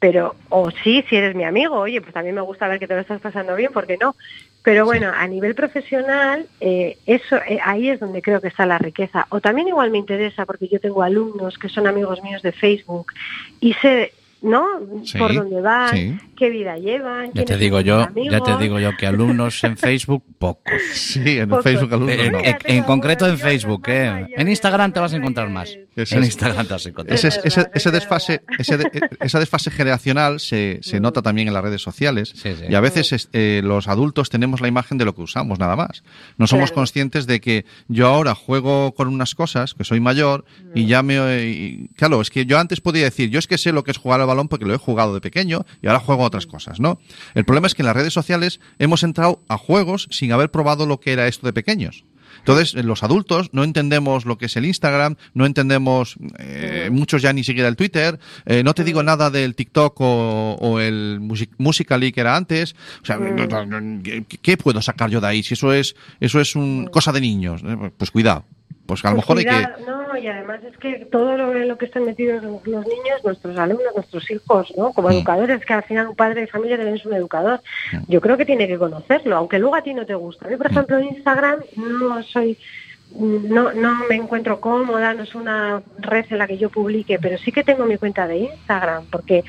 [0.00, 2.94] pero, o sí, si eres mi amigo, oye, pues también me gusta ver que te
[2.94, 4.16] lo estás pasando bien, ¿por qué no?
[4.62, 8.78] Pero bueno, a nivel profesional, eh, eso eh, ahí es donde creo que está la
[8.78, 9.26] riqueza.
[9.28, 13.12] O también igual me interesa, porque yo tengo alumnos que son amigos míos de Facebook
[13.60, 14.66] y sé, ¿no?
[15.04, 16.18] Sí, Por dónde van, sí.
[16.40, 17.30] Qué vida llevan.
[17.34, 20.72] Ya te digo yo, ya te digo yo que alumnos en Facebook, pocos.
[20.94, 21.50] Sí, en.
[21.62, 22.38] Facebook alumnos En, no.
[22.38, 24.26] en- Mira, en tengo concreto en Facebook, ¿eh?
[24.36, 25.76] En Instagram te vas a encontrar más.
[25.94, 28.90] Ese En es- Instagram te vas a encontrar Ese, Es ese, es desfase, ese de-
[29.20, 32.64] esa desfase generacional se, se nota también en las redes sociales Sí, sí.
[32.70, 35.76] y a veces es- eh, los adultos tenemos la imagen de lo que usamos, nada
[35.76, 36.02] más.
[36.38, 36.76] No somos Claro.
[36.76, 41.16] conscientes de que yo ahora juego con unas cosas, que soy mayor, y ya me...
[41.46, 43.98] y- claro, es que yo antes podía decir, yo es que sé lo que es
[43.98, 46.98] jugar al balón porque lo he jugado de pequeño y ahora juego otras cosas, ¿no?
[47.34, 50.86] El problema es que en las redes sociales hemos entrado a juegos sin haber probado
[50.86, 52.04] lo que era esto de pequeños.
[52.38, 57.20] Entonces, eh, los adultos no entendemos lo que es el Instagram, no entendemos, eh, muchos
[57.20, 61.18] ya ni siquiera el Twitter, eh, no te digo nada del TikTok o, o el
[61.20, 62.74] Music- Musical.ly que era antes.
[63.02, 63.18] O sea,
[64.02, 65.42] ¿qué, qué puedo sacar yo de ahí?
[65.42, 67.62] Si eso es, eso es un, cosa de niños,
[67.98, 68.46] pues cuidado.
[68.90, 69.84] Pues a lo Pues mejor hay que...
[69.86, 73.56] No, y además es que todo lo, lo que están metidos los los niños, nuestros
[73.56, 74.92] alumnos, nuestros hijos, ¿no?
[74.92, 75.12] Como Mm.
[75.12, 77.60] educadores, que al final un padre de familia debe ser un educador.
[78.08, 80.50] Yo creo que tiene que conocerlo, aunque luego a ti no te gusta.
[80.50, 82.58] Yo, por ejemplo, en Instagram no soy...
[83.16, 87.38] No, no me encuentro cómoda, no es una red en la que yo publique, pero
[87.38, 89.42] sí que tengo mi cuenta de Instagram, porque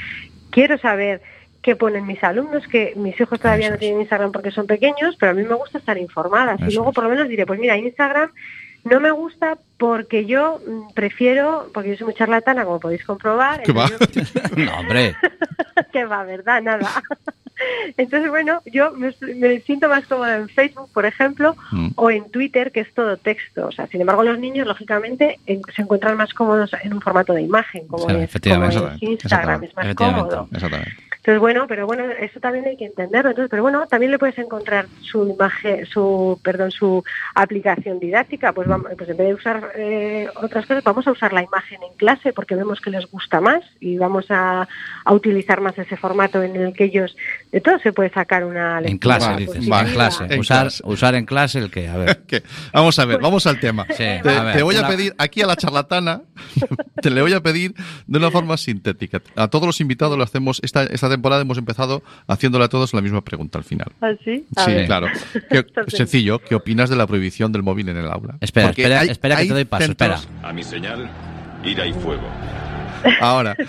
[0.50, 1.22] quiero saber
[1.62, 3.80] qué ponen mis alumnos, que mis hijos todavía Eso no es.
[3.82, 6.56] tienen Instagram porque son pequeños, pero a mí me gusta estar informada.
[6.68, 6.96] Y luego es.
[6.96, 8.32] por lo menos diré, pues mira, Instagram
[8.84, 13.62] no me gusta porque yo mm, prefiero, porque yo soy muy charlatana, como podéis comprobar.
[13.64, 13.88] ¿Qué va?
[14.58, 15.16] No, hombre.
[15.94, 16.62] que va, ¿verdad?
[16.62, 16.90] Nada.
[17.98, 21.90] Entonces, bueno, yo me, me siento más cómoda en Facebook, por ejemplo, Mm.
[21.96, 23.68] o en Twitter, que es todo texto.
[23.68, 27.34] O sea, sin embargo, los niños, lógicamente, en- se encuentran más cómodos en un formato
[27.34, 30.48] de imagen, como Sí, es, efectivamente, como es exactamente, Instagram, es más cómodo.
[30.52, 30.92] Exactamente.
[31.22, 33.30] Entonces, bueno, pero bueno, eso también hay que entenderlo.
[33.30, 37.04] Entonces, pero bueno, también le puedes encontrar su imagen, su, perdón, su
[37.36, 38.54] aplicación didáctica.
[38.54, 41.78] Pues vamos, pues en vez de usar eh, otras cosas, vamos a usar la imagen
[41.84, 44.68] en clase porque vemos que les gusta más y vamos a,
[45.06, 47.16] a utilizar más ese formato en el que ellos,
[47.52, 49.58] de todo se puede sacar una En clase, dices.
[49.58, 50.24] En clase.
[50.28, 50.82] En usar, clase.
[50.88, 52.22] usar en clase el que, a ver.
[52.28, 52.42] ¿Qué?
[52.74, 53.86] Vamos a ver, vamos al tema.
[53.90, 56.24] Sí, te, a ver, te voy a pedir aquí a la charlatana,
[57.02, 57.76] te le voy a pedir
[58.08, 59.22] de una forma sintética.
[59.36, 63.02] A todos los invitados lo hacemos, esta, esta temporada hemos empezado haciéndole a todos la
[63.02, 63.88] misma pregunta al final.
[64.02, 64.46] ¿Ah, sí?
[64.56, 64.86] A Sí, ver.
[64.88, 65.08] claro.
[65.50, 68.38] ¿Qué- sencillo, ¿qué opinas de la prohibición del móvil en el aula?
[68.42, 70.50] Espera, Porque espera, hay- espera que te doy paso, centros- espera.
[70.50, 71.10] A mi señal,
[71.64, 72.28] ira y fuego.
[73.22, 73.56] Ahora.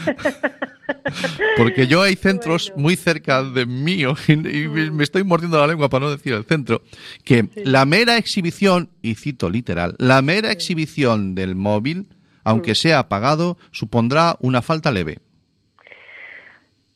[1.56, 2.82] Porque yo hay centros Bueno.
[2.82, 6.44] muy cerca de mío y, me me estoy mordiendo la lengua para no decir el
[6.44, 6.82] centro,
[7.24, 12.06] que la mera exhibición, y cito literal, la mera exhibición del móvil,
[12.44, 15.18] aunque sea apagado, supondrá una falta leve.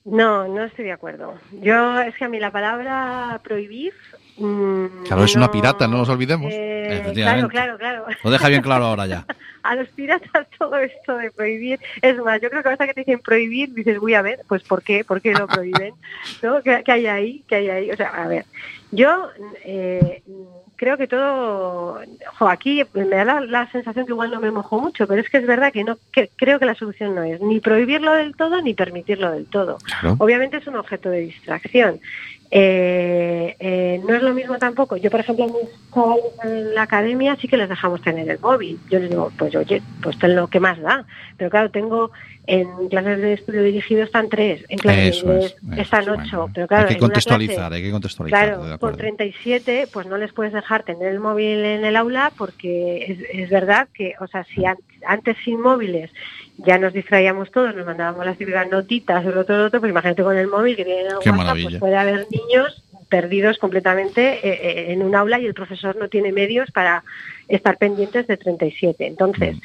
[0.07, 1.34] No, no estoy de acuerdo.
[1.61, 3.92] Yo, es que a mí la palabra prohibir...
[4.38, 6.52] mm, Claro, es una pirata, no nos olvidemos.
[6.54, 8.04] Eh, claro, claro, claro.
[8.22, 9.26] Lo deja bien claro ahora ya.
[9.64, 11.80] a los piratas todo esto de prohibir.
[12.00, 14.62] Es más, yo creo que basta que te dicen prohibir, dices, voy a ver, pues
[14.62, 15.04] ¿por qué?
[15.04, 15.92] ¿Por qué lo prohíben?
[16.42, 16.62] ¿No?
[16.62, 17.44] ¿Qué, qué hay ahí?
[17.48, 17.90] ¿Qué hay ahí?
[17.90, 18.44] O sea, a ver,
[18.92, 19.28] yo
[19.64, 20.22] eh,
[20.77, 22.01] creo que todo,
[22.39, 25.29] jo, aquí me da la, la sensación que igual no me mojo mucho, pero es
[25.29, 28.37] que es verdad que no, que creo que la solución no es ni prohibirlo del
[28.37, 29.79] todo ni permitirlo del todo.
[29.79, 30.16] Claro.
[30.18, 32.01] Obviamente es un objeto de distracción.
[32.51, 34.97] Eh, eh, no es lo mismo tampoco.
[34.97, 38.38] Yo, por ejemplo, a mis chavales en la academia sí que les dejamos tener el
[38.38, 38.78] móvil.
[38.90, 41.05] Yo les digo, pues oye, pues ten lo que más da.
[41.36, 42.11] Pero claro, tengo
[42.47, 45.57] en clases de estudio dirigido están tres, en clases de Eso es.
[45.78, 46.36] están es, ocho.
[46.38, 46.51] bueno.
[46.55, 48.55] Pero claro, hay que contextualizar, clase- hay que contextualizar.
[48.55, 53.05] Claro, con 37 pues no les puedes dejar tener el móvil en el aula porque
[53.09, 54.76] es, es verdad que, o sea, si an-
[55.07, 56.11] antes sin móviles
[56.59, 60.22] ya nos distraíamos todos, nos mandábamos las típicas notitas lo otro, lo otro, pues imagínate
[60.22, 65.02] con el móvil que el WhatsApp, pues puede haber niños perdidos completamente eh, eh, en
[65.02, 67.04] un aula y el profesor no tiene medios para
[67.48, 69.07] estar pendientes de 37.
[69.07, 69.57] Entonces,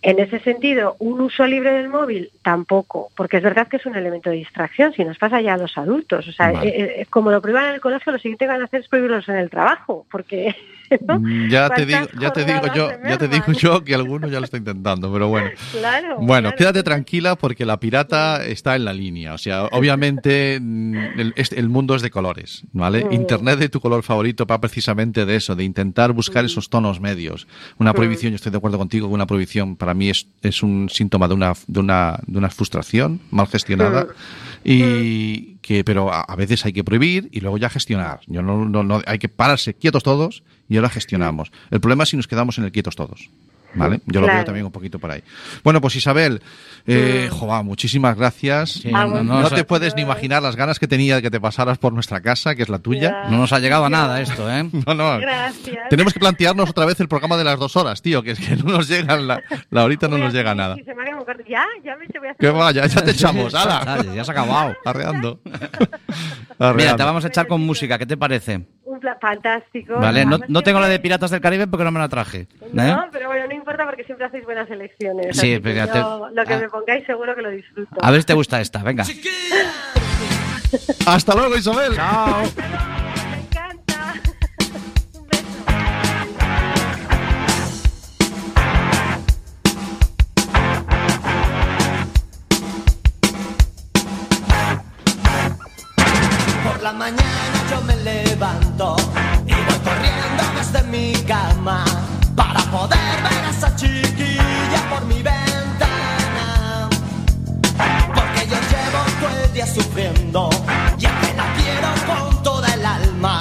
[0.00, 3.96] en ese sentido, un uso libre del móvil tampoco, porque es verdad que es un
[3.96, 6.28] elemento de distracción, si nos pasa ya a los adultos.
[6.28, 6.68] O sea, Vale.
[6.68, 8.88] eh, eh, como lo prohíban en el colegio, lo siguiente que van a hacer es
[8.88, 10.54] prohibirlos en el trabajo, porque...
[11.06, 11.20] ¿no?
[11.20, 14.28] Mm, Ya te digo, ¿Cuántas ya te digo yo, ya te digo yo que alguno
[14.28, 15.50] ya lo está intentando, pero bueno.
[15.72, 16.16] Claro.
[16.16, 16.56] Bueno, claro.
[16.56, 19.34] quédate tranquila porque la pirata está en la línea.
[19.34, 23.04] O sea, obviamente mm, el, el mundo es de colores, ¿vale?
[23.04, 23.12] Mm.
[23.12, 27.46] Internet de tu color favorito va precisamente de eso, de intentar buscar esos tonos medios.
[27.78, 30.88] Una prohibición, yo estoy de acuerdo contigo, que una prohibición para mí es, es un
[30.88, 34.06] síntoma de una, de una, de una frustración mal gestionada.
[34.64, 38.20] Y que, pero a, veces hay que prohibir y luego ya gestionar.
[38.26, 41.52] Yo no, no, no- hay que pararse quietos todos y ahora gestionamos.
[41.70, 43.28] El problema es si nos quedamos en el quietos todos.
[43.74, 44.00] ¿Vale?
[44.06, 45.22] Yo lo veo también un poquito por ahí.
[45.62, 46.40] Bueno, pues Isabel,
[46.86, 48.70] eh, joa, muchísimas gracias.
[48.70, 51.92] Sí, no, te puedes ni imaginar las ganas que tenía de que te pasaras por
[51.92, 53.24] nuestra casa, que es la tuya.
[53.24, 53.30] Ya.
[53.30, 54.68] no nos ha llegado a nada esto, ¿eh?
[54.86, 55.18] No, no.
[55.18, 55.88] Gracias.
[55.90, 58.56] Tenemos que plantearnos otra vez el programa de las dos horas, tío, que es que
[58.56, 60.76] no nos llega la, la horita no nos llega nada.
[60.76, 61.08] Se me.
[61.48, 62.40] Ya, ya me te voy a hacer...
[62.40, 64.04] Que vaya, ya te echamos, ala.
[64.14, 64.76] Ya se ha acabado.
[64.84, 65.40] Arreando.
[65.44, 65.70] Mira,
[66.58, 66.96] Arreando.
[66.96, 68.66] te vamos a echar con música, ¿qué te parece?
[68.98, 69.94] Un plan fantástico.
[69.94, 72.40] Vale, no, no tengo la de Piratas del Caribe porque no me la traje.
[72.40, 72.68] ¿eh?
[72.72, 75.36] No, pero bueno, no importa porque siempre hacéis buenas elecciones.
[75.36, 76.58] Sí, pero te- yo lo que ah.
[76.58, 77.94] me pongáis seguro que lo disfruto.
[78.02, 79.04] A ver si te gusta esta, venga.
[81.06, 81.94] Hasta luego, Isabel.
[81.94, 82.42] Chao.
[96.82, 98.96] La mañana yo me levanto
[99.46, 101.84] y voy corriendo desde mi cama
[102.70, 106.88] poder ver a esa chiquilla por mi ventana.
[108.14, 110.50] Porque yo llevo todo el día sufriendo
[110.98, 113.38] y es que la quiero con toda el alma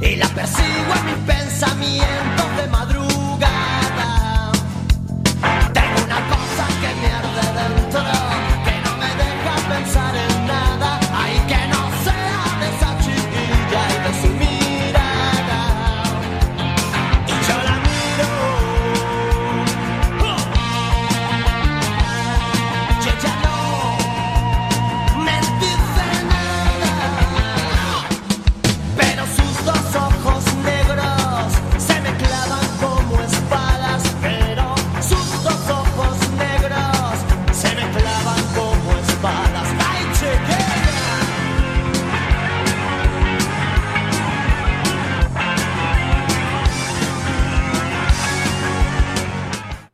[0.00, 3.79] y la persigo en mis pensamientos de madrugada.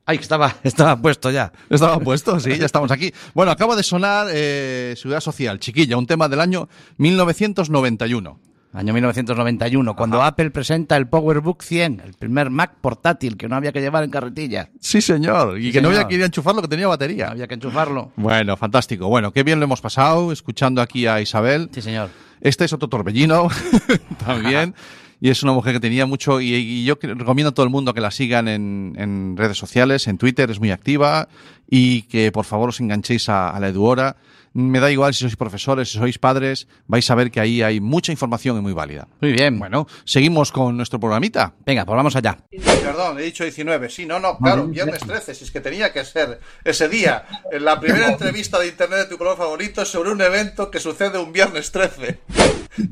[0.08, 1.52] Ay, que estaba, estaba puesto ya.
[1.68, 3.12] Estaba puesto, sí, ya estamos aquí.
[3.34, 8.38] Bueno, acaba de sonar eh, Seguridad Social, chiquilla, un tema del año 1991.
[8.72, 13.72] Año 1991, cuando Apple presenta el PowerBook 100, el primer Mac portátil que no había
[13.72, 14.68] que llevar en carretilla.
[14.80, 15.58] Sí, señor.
[15.58, 17.28] Y Sí, que no había que ir a enchufarlo, que tenía batería.
[17.30, 18.12] Había que enchufarlo.
[18.16, 19.08] Bueno, fantástico.
[19.08, 21.70] Bueno, qué bien lo hemos pasado escuchando aquí a Isabel.
[21.72, 22.10] Sí, señor.
[22.42, 23.48] Este es otro torbellino
[24.26, 24.74] también.
[25.20, 26.40] Y es una mujer que tenía mucho.
[26.40, 30.18] Y, yo recomiendo a todo el mundo que la sigan en, en redes sociales, en
[30.18, 31.28] Twitter, es muy activa.
[31.68, 34.16] Y que por favor os enganchéis a, a la Eduora.
[34.56, 37.78] Me da igual si sois profesores, si sois padres, vais a ver que ahí hay
[37.78, 39.06] mucha información y muy válida.
[39.20, 39.58] Muy bien.
[39.58, 41.52] Bueno, seguimos con nuestro programita.
[41.66, 42.38] Venga, pues vamos allá.
[42.82, 43.90] Perdón, he dicho 19.
[43.90, 47.26] Sí, no, no, claro, viernes 13, si es que tenía que ser ese día.
[47.52, 51.18] En la primera entrevista de internet de tu color favorito sobre un evento que sucede
[51.18, 52.18] un viernes 13.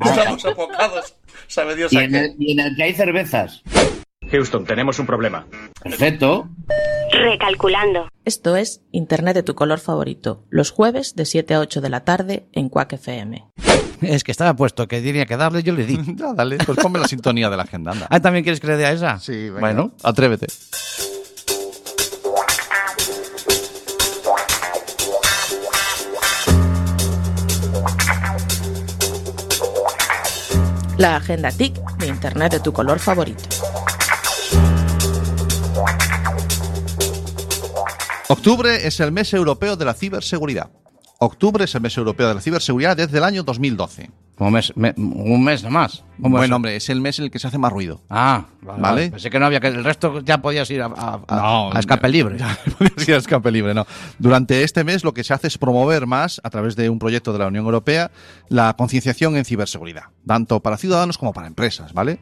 [0.05, 1.15] Estamos abocados,
[1.47, 2.19] sabe Dios Y a en, qué.
[2.19, 3.63] el, y en el que hay cervezas.
[4.35, 5.47] Houston, tenemos un problema.
[5.81, 6.49] Perfecto.
[7.13, 8.09] Recalculando.
[8.25, 12.05] Esto es Internet de tu color favorito, los jueves de 7 a 8 de la
[12.05, 13.47] tarde en Quack FM.
[14.01, 15.99] Es que estaba puesto que tenía que darle, yo le di.
[16.17, 18.09] Ya, dale, pues ponme la sintonía de la agenda, anda.
[18.11, 19.19] Ah, ¿también quieres que le dé a esa?
[19.21, 19.61] Sí, venga.
[19.61, 20.47] Bueno, atrévete.
[30.99, 33.43] La agenda TIC de Internet de tu color favorito.
[38.35, 40.71] Octubre es el mes europeo de la ciberseguridad.
[41.21, 44.11] Octubre es el mes europeo de la ciberseguridad desde el año 2012.
[44.37, 46.03] como mes, me- un mes nomás.
[46.19, 48.01] Bueno, hombre, es el mes en el que se hace más ruido.
[48.11, 49.11] Ah, vale.
[49.13, 49.69] Pensé que no había que.
[49.69, 52.37] El resto ya podías ir a, a- a- No, a escape libre.
[52.41, 53.87] Ya, podías ir a escape libre, no.
[54.19, 57.33] Durante este mes lo que se hace es promover más, a través de un proyecto
[57.33, 58.11] de la Unión Europea,
[58.49, 62.19] la concienciación en ciberseguridad, tanto para ciudadanos como para empresas, ¿vale?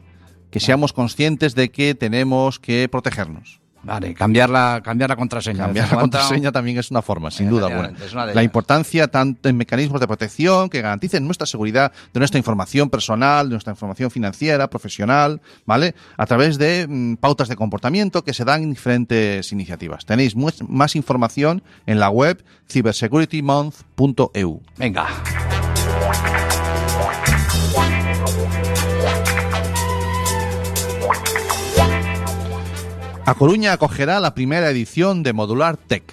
[0.51, 3.59] Que seamos conscientes de que tenemos que protegernos.
[3.83, 5.65] Vale, cambiar la, cambiar la contraseña.
[5.65, 7.93] Cambiar ¿Te la contraseña también es una forma, sin duda alguna.
[8.33, 13.47] La importancia tanto en mecanismos de protección que garanticen nuestra seguridad de nuestra información personal,
[13.49, 15.95] de nuestra información financiera, profesional, ¿vale?
[16.17, 20.05] A través de mm, pautas de comportamiento que se dan en diferentes iniciativas.
[20.05, 24.61] Tenéis mu- más información en la web cybersecuritymonth.eu.
[24.77, 25.07] Venga.
[33.25, 36.03] A Coruña acogerá la primera edición de Modular Tech.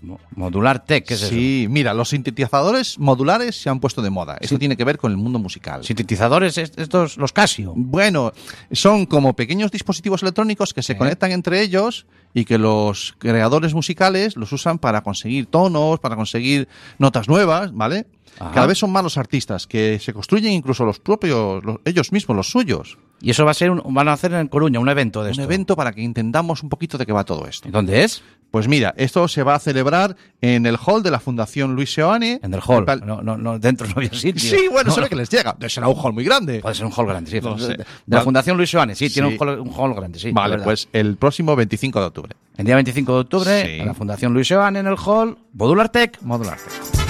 [0.00, 4.38] Mo- Modular Tech, ¿qué es sí, mira, los sintetizadores modulares se han puesto de moda.
[4.40, 5.80] Esto tiene que ver con el mundo musical.
[5.80, 5.88] eso?
[5.88, 7.74] Sintetizadores, est- estos, los Casio.
[7.76, 8.32] Bueno,
[8.72, 14.36] son como pequeños dispositivos electrónicos que se conectan entre ellos y que los creadores musicales
[14.36, 16.68] los usan para conseguir tonos, para conseguir
[16.98, 18.06] notas nuevas, ¿vale?
[18.38, 18.52] Ajá.
[18.52, 22.34] Cada vez son más los artistas que se construyen incluso los propios, los- ellos mismos,
[22.34, 22.96] los suyos.
[23.22, 25.32] Y eso va a ser, un- van a hacer en Coruña un evento de Un
[25.32, 25.42] esto.
[25.42, 27.68] evento para que entendamos un poquito de qué va todo esto.
[27.70, 28.22] ¿Dónde es?
[28.50, 32.40] Pues mira, esto se va a celebrar en el hall de la Fundación Luis Seoane.
[32.42, 32.84] En el hall.
[33.04, 34.40] No, no, no, dentro no había sitio.
[34.50, 35.08] Sí, bueno, No, se ve no.
[35.10, 35.56] que les llega.
[35.68, 36.60] Será un hall muy grande.
[36.60, 37.40] Puede ser un hall grande, sí.
[37.40, 37.72] No de, sé.
[37.76, 38.22] de la.
[38.22, 40.32] Fundación Luis Joanes, sí, tiene un hall, un hall grande, sí.
[40.32, 42.36] vale, pues el próximo 25 de octubre.
[42.56, 43.80] El día 25 de octubre, Sí.
[43.80, 46.20] en la Fundación Luis Joanes, en el hall, Modular Tech.
[46.22, 47.09] Modular Tech.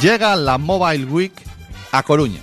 [0.00, 1.32] Llega la Mobile Week
[1.92, 2.40] a Coruña.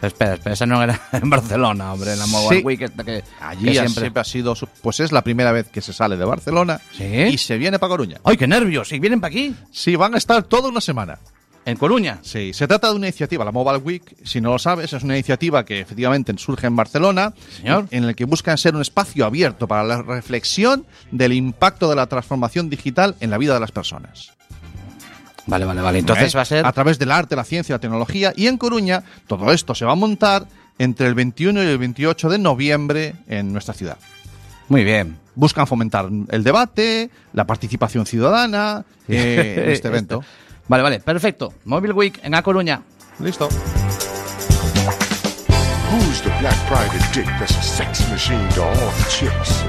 [0.00, 2.64] Espera, espera, esa no era en Barcelona, hombre, la Mobile Sí.
[2.64, 4.00] Week esta que, Allí que siempre.
[4.00, 4.20] siempre...
[4.20, 7.04] ha sido, pues es la primera vez que se sale de Barcelona ¿Sí?
[7.04, 8.18] y se viene para Coruña.
[8.24, 8.90] ¡Ay, qué nervios!
[8.92, 9.54] ¿Y vienen para aquí?
[9.70, 11.18] Sí, van a estar toda una semana.
[11.64, 12.18] ¿En Coruña?
[12.22, 15.14] Sí, se trata de una iniciativa, la Mobile Week, si no lo sabes, es una
[15.14, 17.86] iniciativa que efectivamente surge en Barcelona, Señor.
[17.92, 22.08] en el que buscan ser un espacio abierto para la reflexión del impacto de la
[22.08, 24.32] transformación digital en la vida de las personas.
[25.46, 25.98] Vale, vale, vale.
[25.98, 26.36] Entonces ¿eh?
[26.36, 26.66] va a ser.
[26.66, 28.32] A través del arte, la ciencia, la tecnología.
[28.36, 30.46] Y en Coruña, todo esto se va a montar
[30.78, 33.98] entre el 21 y el 28 de noviembre en nuestra ciudad.
[34.68, 35.18] Muy bien.
[35.34, 40.22] Buscan fomentar el debate, la participación ciudadana eh, en este evento.
[40.68, 41.54] Vale, vale, perfecto.
[41.64, 42.82] Mobile Week en A Coruña.
[43.18, 43.48] Listo.
[45.90, 49.62] Who's the black private dick that's a sex machine to all the chicks?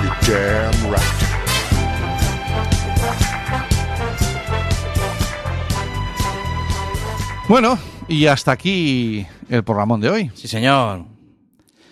[0.00, 1.43] You're damn right.
[7.46, 7.78] Bueno,
[8.08, 10.30] y hasta aquí el programón de hoy.
[10.34, 11.13] Sí, señor.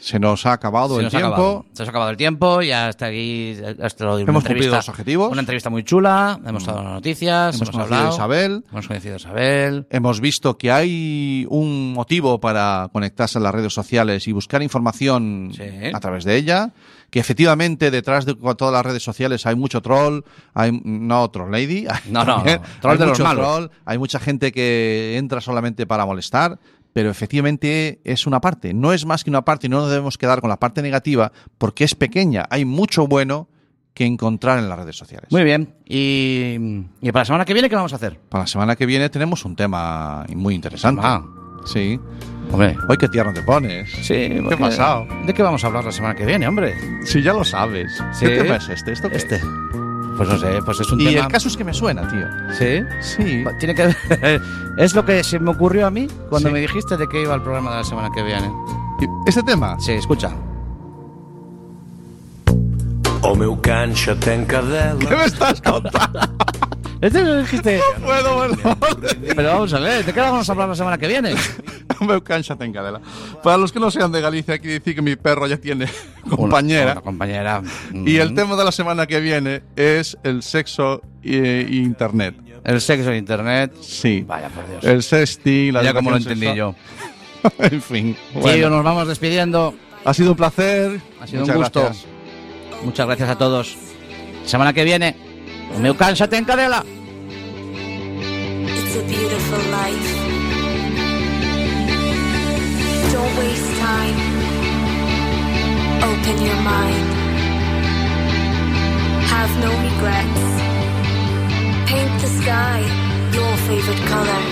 [0.03, 1.27] Se nos ha acabado Se el tiempo.
[1.29, 1.65] acabado.
[1.73, 3.57] Se nos ha acabado el tiempo y hasta aquí.
[3.81, 5.31] Hasta lo de Hemos cumplido los objetivos.
[5.31, 6.41] Una entrevista muy chula.
[6.45, 7.55] Hemos dado las noticias.
[7.55, 8.11] Hemos Hemos, conocido hablado.
[8.11, 8.65] a Isabel.
[8.73, 9.87] Hemos conocido a Isabel.
[9.91, 15.53] Hemos visto que hay un motivo para conectarse a las redes sociales y buscar información
[15.55, 15.63] Sí.
[15.95, 16.73] a través de ella.
[17.11, 20.23] Que efectivamente detrás de todas las redes sociales hay mucho troll,
[20.55, 22.43] hay no troll lady, No, no, no,
[22.81, 23.45] troll hay de los malos.
[23.45, 26.59] troll, hay mucha gente que entra solamente para molestar,
[26.93, 30.19] pero efectivamente es una parte, no es más que una parte y no nos debemos
[30.19, 33.49] quedar con la parte negativa porque es pequeña, hay mucho bueno
[33.95, 35.31] que encontrar en las redes sociales.
[35.31, 35.75] Muy bien.
[35.87, 36.57] Y,
[37.03, 38.19] y para la semana que viene, ¿qué vamos a hacer?
[38.29, 41.03] Para la semana que viene tenemos un tema muy interesante.
[41.05, 41.23] Ah.
[41.67, 42.01] Sí.
[42.51, 42.77] Hombre.
[42.89, 43.89] Hoy qué tierno te pones.
[43.93, 44.15] Sí,
[44.49, 45.07] ¿Qué ha pasado?
[45.27, 46.75] ¿De qué vamos a hablar la semana que viene, hombre?
[47.05, 48.03] Si ya lo sabes.
[48.15, 48.27] Sí.
[48.27, 48.93] ¿Qué tema es este?
[48.93, 49.37] ¿Esto qué Este.
[49.37, 49.43] es?
[50.17, 51.27] Pues no sé, pues es un Y tema.
[51.27, 52.27] el caso es que me suena, tío.
[52.59, 52.83] Sí.
[53.01, 53.45] Sí.
[53.59, 54.43] Tiene que ver-
[54.79, 56.53] Es lo que se me ocurrió a mí cuando Sí.
[56.53, 58.51] me dijiste de que iba el programa de la semana que viene.
[59.27, 59.79] ¿Este tema?
[59.81, 60.31] Sí, escucha.
[63.23, 66.21] O meu canxa ten cadela ¿Qué me estás contando?
[67.03, 67.81] Este lo dijiste.
[68.05, 68.57] Puedo, bueno.
[69.35, 71.35] Pero vamos a ver, ¿de qué vamos a hablar la semana que viene?
[72.01, 73.01] Me cansa en cadela.
[73.43, 75.87] Para los que no sean de Galicia, quiere decir que mi perro ya tiene
[76.31, 76.93] compañera.
[76.93, 77.63] Una compañera.
[77.93, 78.35] Y el Mm.
[78.35, 82.35] tema de la semana que viene es el sexo e e internet.
[82.65, 83.73] El sexo en internet.
[83.81, 84.25] Sí.
[84.27, 84.85] Vaya, por Dios.
[84.85, 86.75] El sexting, la ya como lo entendí yo.
[87.59, 88.17] en fin.
[88.33, 88.71] Tío, bueno.
[88.71, 89.75] nos vamos despidiendo.
[90.05, 91.01] Ha sido un placer.
[91.21, 91.81] Ha sido Muchas un gusto.
[91.83, 92.07] gracias.
[92.85, 93.77] Muchas gracias a todos.
[94.47, 95.17] Semana que viene,
[95.81, 96.85] meu cansa ten cadela.
[98.67, 100.32] It's a beautiful life.
[106.11, 107.09] Open your mind.
[109.33, 110.45] Have no regrets.
[111.91, 112.81] Paint the sky
[113.33, 114.43] your favorite color.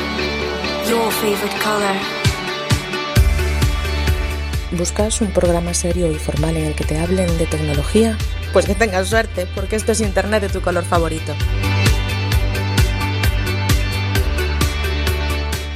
[0.88, 1.96] Your favorite color.
[4.72, 8.16] ¿Buscas un programa serio y formal en el que te hablen de tecnología?
[8.52, 11.34] Pues que tengas suerte, porque esto es Internet de tu color favorito.